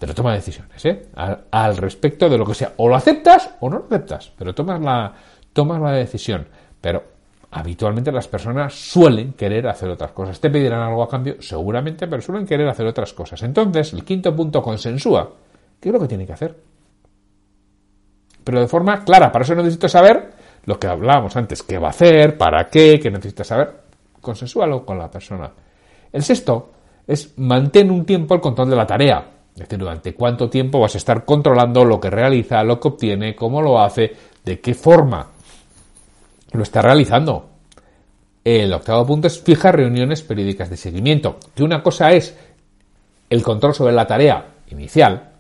pero 0.06 0.14
toma 0.14 0.36
decisiones, 0.36 0.86
¿eh? 0.86 1.08
Al, 1.50 1.78
respecto 1.78 2.30
de 2.30 2.38
lo 2.38 2.46
que 2.46 2.54
sea. 2.54 2.74
O 2.78 2.88
lo 2.88 2.96
aceptas 2.96 3.56
o 3.60 3.72
no 3.72 3.80
lo 3.80 3.86
aceptas, 3.86 4.32
pero 4.38 4.54
tomas 4.54 4.80
la, 4.80 5.12
tomas 5.52 5.82
la 5.82 5.94
decisión. 5.94 6.46
Pero 6.80 7.02
habitualmente 7.50 8.12
las 8.12 8.28
personas 8.28 8.76
suelen 8.76 9.34
querer 9.34 9.68
hacer 9.68 9.90
otras 9.90 10.12
cosas. 10.12 10.40
Te 10.40 10.52
pedirán 10.52 10.84
algo 10.84 11.02
a 11.02 11.10
cambio, 11.10 11.38
seguramente, 11.42 12.06
pero 12.06 12.22
suelen 12.22 12.46
querer 12.46 12.68
hacer 12.68 12.86
otras 12.86 13.14
cosas. 13.14 13.42
Entonces, 13.42 13.94
el 13.94 14.06
quinto 14.06 14.36
punto 14.36 14.62
consensúa. 14.62 15.28
¿Qué 15.80 15.90
es 15.90 15.94
lo 15.94 16.00
que 16.00 16.08
tiene 16.08 16.28
que 16.28 16.34
hacer? 16.34 16.56
Pero 18.44 18.60
de 18.60 18.68
forma 18.68 19.04
clara. 19.04 19.32
Para 19.32 19.44
eso 19.44 19.56
necesito 19.56 19.90
saber 19.90 20.34
lo 20.66 20.80
que 20.80 20.86
hablábamos 20.86 21.36
antes. 21.36 21.64
¿Qué 21.64 21.80
va 21.80 21.88
a 21.88 21.90
hacer? 21.90 22.38
¿Para 22.38 22.70
qué? 22.70 23.00
¿Qué 23.00 23.10
necesita 23.10 23.44
saber? 23.44 23.74
Consensúalo 24.22 24.86
con 24.86 25.00
la 25.00 25.10
persona. 25.10 25.50
El 26.12 26.22
sexto 26.22 26.74
es 27.08 27.40
mantén 27.40 27.90
un 27.90 28.06
tiempo 28.06 28.36
el 28.36 28.42
control 28.42 28.70
de 28.70 28.76
la 28.76 28.86
tarea. 28.86 29.32
Es 29.56 29.62
decir, 29.62 29.80
durante 29.80 30.14
cuánto 30.14 30.50
tiempo 30.50 30.82
vas 30.82 30.96
a 30.96 30.98
estar 30.98 31.24
controlando 31.24 31.86
lo 31.86 32.00
que 32.00 32.10
realiza, 32.10 32.62
lo 32.64 32.78
que 32.78 32.90
obtiene, 32.90 33.36
cómo 33.36 33.62
lo 33.62 33.80
hace, 33.80 34.14
de 34.44 34.60
qué 34.60 34.74
forma 34.74 35.30
lo 36.52 36.62
está 36.62 36.82
realizando. 36.82 37.50
El 38.44 38.74
octavo 38.74 39.06
punto 39.08 39.28
es 39.28 39.42
fija 39.42 39.72
reuniones 39.72 40.22
periódicas 40.24 40.70
de 40.70 40.76
seguimiento. 40.76 41.38
Que 41.56 41.64
una 41.64 41.82
cosa 41.82 42.12
es 42.12 42.38
el 43.30 43.42
control 43.44 43.74
sobre 43.74 43.94
la 43.94 44.06
tarea 44.06 44.46
inicial 44.70 45.32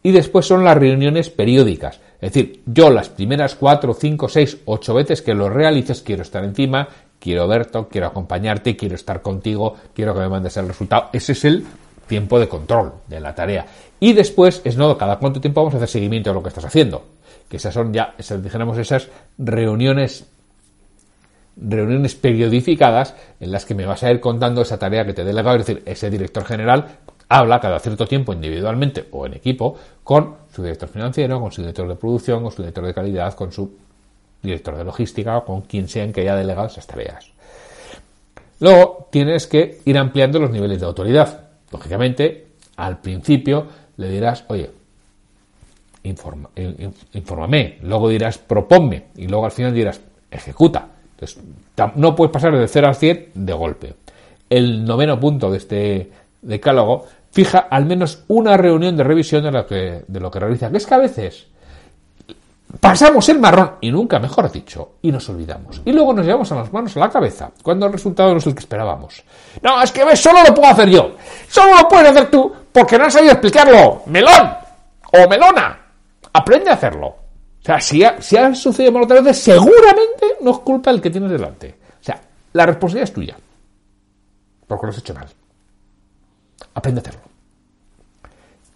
y 0.00 0.12
después 0.12 0.46
son 0.46 0.62
las 0.62 0.78
reuniones 0.78 1.28
periódicas. 1.28 2.00
Es 2.20 2.32
decir, 2.32 2.62
yo 2.66 2.88
las 2.88 3.08
primeras 3.08 3.56
cuatro, 3.56 3.94
cinco, 3.94 4.28
seis, 4.28 4.58
ocho 4.64 4.94
veces 4.94 5.22
que 5.22 5.34
lo 5.34 5.50
realices 5.50 6.02
quiero 6.02 6.22
estar 6.22 6.44
encima, 6.44 6.88
quiero 7.18 7.48
verte, 7.48 7.84
quiero 7.90 8.06
acompañarte, 8.06 8.76
quiero 8.76 8.94
estar 8.94 9.22
contigo, 9.22 9.74
quiero 9.92 10.14
que 10.14 10.20
me 10.20 10.28
mandes 10.28 10.56
el 10.56 10.68
resultado. 10.68 11.10
Ese 11.12 11.32
es 11.32 11.44
el 11.44 11.66
tiempo 12.06 12.38
de 12.38 12.48
control 12.48 12.92
de 13.08 13.20
la 13.20 13.34
tarea. 13.34 13.66
Y 14.00 14.12
después 14.12 14.60
es 14.64 14.76
no, 14.76 14.96
cada 14.98 15.18
cuánto 15.18 15.40
tiempo 15.40 15.60
vamos 15.60 15.74
a 15.74 15.78
hacer 15.78 15.88
seguimiento 15.88 16.30
de 16.30 16.34
lo 16.34 16.42
que 16.42 16.48
estás 16.48 16.64
haciendo. 16.64 17.04
Que 17.48 17.56
esas 17.56 17.74
son 17.74 17.92
ya, 17.92 18.14
esas, 18.18 18.42
dijéramos, 18.42 18.78
esas 18.78 19.08
reuniones 19.38 20.26
reuniones 21.56 22.16
periodificadas 22.16 23.14
en 23.38 23.52
las 23.52 23.64
que 23.64 23.74
me 23.74 23.86
vas 23.86 24.02
a 24.02 24.10
ir 24.10 24.20
contando 24.20 24.62
esa 24.62 24.78
tarea 24.78 25.06
que 25.06 25.12
te 25.12 25.24
delegado, 25.24 25.56
es 25.56 25.66
decir, 25.66 25.82
ese 25.86 26.10
director 26.10 26.44
general 26.44 26.86
habla 27.28 27.60
cada 27.60 27.78
cierto 27.78 28.06
tiempo 28.06 28.32
individualmente 28.32 29.06
o 29.12 29.26
en 29.26 29.34
equipo 29.34 29.76
con 30.02 30.34
su 30.52 30.62
director 30.62 30.88
financiero, 30.88 31.40
con 31.40 31.52
su 31.52 31.62
director 31.62 31.88
de 31.88 31.94
producción, 31.94 32.42
con 32.42 32.52
su 32.52 32.62
director 32.62 32.84
de 32.84 32.94
calidad, 32.94 33.34
con 33.34 33.52
su 33.52 33.76
director 34.42 34.76
de 34.76 34.84
logística 34.84 35.38
o 35.38 35.44
con 35.44 35.62
quien 35.62 35.88
sea 35.88 36.04
en 36.04 36.12
que 36.12 36.22
haya 36.22 36.36
delegado 36.36 36.66
esas 36.66 36.86
tareas. 36.86 37.30
Luego 38.60 39.08
tienes 39.10 39.46
que 39.46 39.80
ir 39.84 39.98
ampliando 39.98 40.38
los 40.38 40.50
niveles 40.50 40.80
de 40.80 40.86
autoridad. 40.86 41.43
Lógicamente, 41.74 42.46
al 42.76 43.00
principio 43.00 43.66
le 43.96 44.08
dirás, 44.08 44.44
oye, 44.46 44.70
informa, 46.04 46.48
infórmame, 47.14 47.78
luego 47.82 48.08
dirás, 48.08 48.38
proponme, 48.38 49.06
y 49.16 49.26
luego 49.26 49.44
al 49.44 49.50
final 49.50 49.74
dirás, 49.74 50.00
ejecuta. 50.30 50.86
Entonces, 51.10 51.42
no 51.96 52.14
puedes 52.14 52.32
pasar 52.32 52.56
de 52.56 52.68
0 52.68 52.88
a 52.88 52.94
100 52.94 53.30
de 53.34 53.52
golpe. 53.54 53.94
El 54.48 54.84
noveno 54.84 55.18
punto 55.18 55.50
de 55.50 55.58
este 55.58 56.12
decálogo 56.42 57.06
fija 57.32 57.58
al 57.58 57.86
menos 57.86 58.22
una 58.28 58.56
reunión 58.56 58.96
de 58.96 59.02
revisión 59.02 59.42
de 59.42 59.50
lo 59.50 59.66
que, 59.66 60.04
de 60.06 60.20
lo 60.20 60.30
que 60.30 60.38
realiza. 60.38 60.70
Que 60.70 60.76
es 60.76 60.86
que 60.86 60.94
a 60.94 60.98
veces 60.98 61.48
pasamos 62.80 63.28
el 63.28 63.38
marrón, 63.38 63.76
y 63.80 63.90
nunca 63.90 64.18
mejor 64.18 64.50
dicho, 64.50 64.92
y 65.02 65.12
nos 65.12 65.28
olvidamos. 65.28 65.82
Y 65.84 65.92
luego 65.92 66.12
nos 66.12 66.24
llevamos 66.24 66.50
a 66.52 66.56
las 66.56 66.72
manos 66.72 66.96
a 66.96 67.00
la 67.00 67.10
cabeza, 67.10 67.50
cuando 67.62 67.86
el 67.86 67.92
resultado 67.92 68.32
no 68.32 68.38
es 68.38 68.46
el 68.46 68.54
que 68.54 68.60
esperábamos. 68.60 69.22
No, 69.62 69.82
es 69.82 69.90
que 69.92 70.16
solo 70.16 70.42
lo 70.46 70.54
puedo 70.54 70.68
hacer 70.68 70.88
yo. 70.88 71.12
Solo 71.48 71.76
lo 71.76 71.88
puedes 71.88 72.10
hacer 72.10 72.30
tú 72.30 72.52
porque 72.72 72.98
no 72.98 73.04
has 73.04 73.12
sabido 73.12 73.32
explicarlo. 73.32 74.02
Melón 74.06 74.64
o 75.12 75.28
melona. 75.28 75.80
Aprende 76.32 76.70
a 76.70 76.74
hacerlo. 76.74 77.06
O 77.06 77.64
sea, 77.64 77.80
si 77.80 78.04
ha, 78.04 78.54
sucedido 78.54 78.92
mal 78.92 79.04
otra 79.04 79.20
vez, 79.20 79.38
seguramente 79.38 80.36
no 80.42 80.50
es 80.50 80.58
culpa 80.58 80.90
el 80.90 81.00
que 81.00 81.10
tienes 81.10 81.30
delante. 81.30 81.78
O 82.00 82.04
sea, 82.04 82.20
la 82.52 82.66
responsabilidad 82.66 83.08
es 83.08 83.14
tuya. 83.14 83.36
Porque 84.66 84.86
lo 84.86 84.92
has 84.92 84.98
hecho 84.98 85.14
mal. 85.14 85.28
Aprende 86.74 87.00
a 87.00 87.02
hacerlo. 87.02 87.20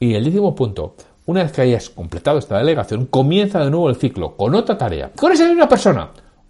Y 0.01 0.15
el 0.15 0.25
décimo 0.25 0.55
punto 0.55 0.95
una 1.29 1.43
vez 1.43 1.53
que 1.53 1.61
hayas 1.61 1.91
completado 1.91 2.39
esta 2.39 2.57
delegación, 2.57 3.05
comienza 3.05 3.63
de 3.63 3.71
nuevo 3.71 3.91
el 3.91 3.97
ciclo 3.97 4.35
con 4.35 4.55
otra 4.55 4.79
tarea, 4.79 5.13
con 5.15 5.31
esa 5.31 5.47
misma 5.47 5.69
persona 5.69 6.09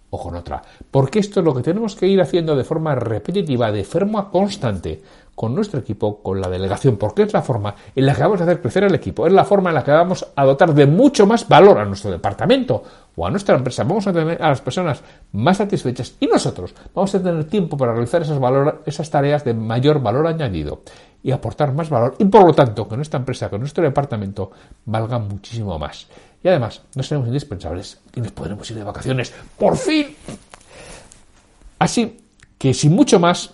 o 0.09 0.17
con 0.17 0.37
otra. 0.37 0.61
Porque 0.89 1.19
esto 1.19 1.41
es 1.41 1.45
lo 1.45 1.53
que 1.53 1.61
tenemos 1.61 1.97
que 1.97 2.07
ir 2.07 2.21
haciendo 2.21 2.55
de 2.55 2.63
forma 2.63 2.95
repetitiva, 2.95 3.73
de 3.73 3.83
forma 3.83 4.29
constante, 4.29 5.01
con 5.39 5.55
nuestro 5.55 5.79
equipo, 5.79 6.21
con 6.21 6.41
la 6.41 6.49
delegación, 6.49 6.97
porque 6.97 7.23
es 7.23 7.31
la 7.31 7.41
forma 7.41 7.73
en 7.95 8.05
la 8.05 8.13
que 8.13 8.23
vamos 8.23 8.41
a 8.41 8.43
hacer 8.43 8.59
crecer 8.59 8.83
el 8.83 8.93
equipo, 8.93 9.25
es 9.25 9.31
la 9.31 9.45
forma 9.45 9.69
en 9.69 9.75
la 9.75 9.85
que 9.85 9.91
vamos 9.91 10.27
a 10.35 10.43
dotar 10.43 10.73
de 10.73 10.85
mucho 10.85 11.25
más 11.25 11.47
valor 11.47 11.77
a 11.77 11.85
nuestro 11.85 12.11
departamento 12.11 12.83
o 13.15 13.25
a 13.25 13.31
nuestra 13.31 13.55
empresa. 13.55 13.85
Vamos 13.85 14.05
a 14.05 14.11
tener 14.11 14.43
a 14.43 14.49
las 14.49 14.59
personas 14.59 15.01
más 15.31 15.55
satisfechas 15.55 16.15
y 16.19 16.27
nosotros 16.27 16.75
vamos 16.93 17.15
a 17.15 17.23
tener 17.23 17.45
tiempo 17.45 17.77
para 17.77 17.93
realizar 17.93 18.21
esas, 18.21 19.09
tareas 19.09 19.45
de 19.45 19.53
mayor 19.53 20.01
valor 20.01 20.27
añadido 20.27 20.81
y 21.23 21.31
aportar 21.31 21.71
más 21.71 21.89
valor 21.89 22.15
y 22.19 22.25
por 22.25 22.45
lo 22.45 22.53
tanto 22.53 22.89
que 22.89 22.97
nuestra 22.97 23.19
empresa, 23.19 23.49
que 23.49 23.57
nuestro 23.57 23.81
departamento 23.81 24.51
valga 24.83 25.19
muchísimo 25.19 25.79
más. 25.79 26.07
y 26.43 26.49
además 26.49 26.81
no 26.95 27.01
seremos 27.01 27.29
indispensables 27.29 28.01
y 28.13 28.19
nos 28.19 28.33
podremos 28.33 28.69
ir 28.71 28.75
de 28.75 28.83
vacaciones. 28.83 29.33
¡Por 29.57 29.77
fin! 29.77 30.07
Así 31.79 32.17
que 32.57 32.73
sin 32.73 32.93
mucho 32.93 33.21
más, 33.21 33.53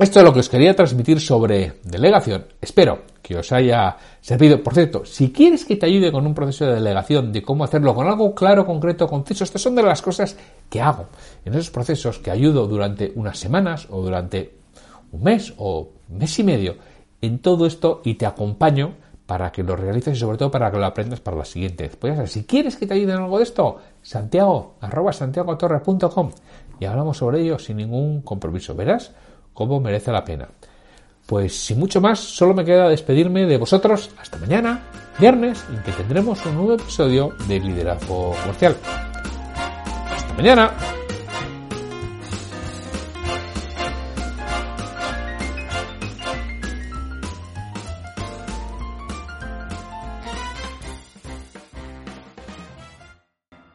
esto 0.00 0.18
es 0.18 0.24
lo 0.24 0.32
que 0.32 0.40
os 0.40 0.48
quería 0.48 0.74
transmitir 0.74 1.20
sobre 1.20 1.74
delegación. 1.84 2.46
Espero 2.60 3.02
que 3.22 3.36
os 3.36 3.52
haya 3.52 3.96
servido. 4.20 4.62
Por 4.62 4.74
cierto, 4.74 5.04
si 5.04 5.32
quieres 5.32 5.64
que 5.64 5.76
te 5.76 5.86
ayude 5.86 6.12
con 6.12 6.26
un 6.26 6.34
proceso 6.34 6.66
de 6.66 6.74
delegación, 6.74 7.32
de 7.32 7.42
cómo 7.42 7.64
hacerlo 7.64 7.94
con 7.94 8.06
algo 8.06 8.34
claro, 8.34 8.66
concreto, 8.66 9.06
conciso, 9.06 9.44
estas 9.44 9.62
son 9.62 9.74
de 9.74 9.82
las 9.82 10.02
cosas 10.02 10.36
que 10.68 10.80
hago 10.80 11.06
en 11.44 11.54
esos 11.54 11.70
procesos 11.70 12.18
que 12.18 12.30
ayudo 12.30 12.66
durante 12.66 13.12
unas 13.14 13.38
semanas 13.38 13.86
o 13.90 14.02
durante 14.02 14.54
un 15.12 15.22
mes 15.22 15.54
o 15.56 15.90
mes 16.08 16.38
y 16.38 16.44
medio 16.44 16.76
en 17.20 17.40
todo 17.40 17.66
esto 17.66 18.00
y 18.04 18.14
te 18.14 18.26
acompaño 18.26 18.94
para 19.26 19.52
que 19.52 19.62
lo 19.62 19.76
realices 19.76 20.16
y 20.16 20.20
sobre 20.20 20.38
todo 20.38 20.50
para 20.50 20.70
que 20.70 20.78
lo 20.78 20.86
aprendas 20.86 21.20
para 21.20 21.36
la 21.36 21.44
siguiente 21.44 21.84
vez. 21.84 21.96
Pues 21.96 22.32
si 22.32 22.44
quieres 22.44 22.76
que 22.76 22.86
te 22.86 22.94
ayude 22.94 23.12
en 23.12 23.18
algo 23.18 23.36
de 23.36 23.44
esto, 23.44 23.76
santiago, 24.00 24.76
arroba 24.80 25.12
santiagotorre.com 25.12 26.30
y 26.80 26.84
hablamos 26.86 27.18
sobre 27.18 27.42
ello 27.42 27.58
sin 27.58 27.76
ningún 27.76 28.22
compromiso. 28.22 28.74
Verás 28.74 29.12
cómo 29.58 29.80
merece 29.80 30.12
la 30.12 30.24
pena. 30.24 30.48
Pues 31.26 31.52
sin 31.52 31.80
mucho 31.80 32.00
más, 32.00 32.20
solo 32.20 32.54
me 32.54 32.64
queda 32.64 32.88
despedirme 32.88 33.44
de 33.44 33.56
vosotros 33.56 34.08
hasta 34.16 34.38
mañana, 34.38 34.82
viernes, 35.18 35.64
en 35.68 35.82
que 35.82 35.90
tendremos 35.90 36.46
un 36.46 36.54
nuevo 36.54 36.74
episodio 36.74 37.34
de 37.48 37.58
Liderazgo 37.58 38.36
Comercial. 38.40 38.76
Hasta 40.14 40.32
mañana. 40.34 40.97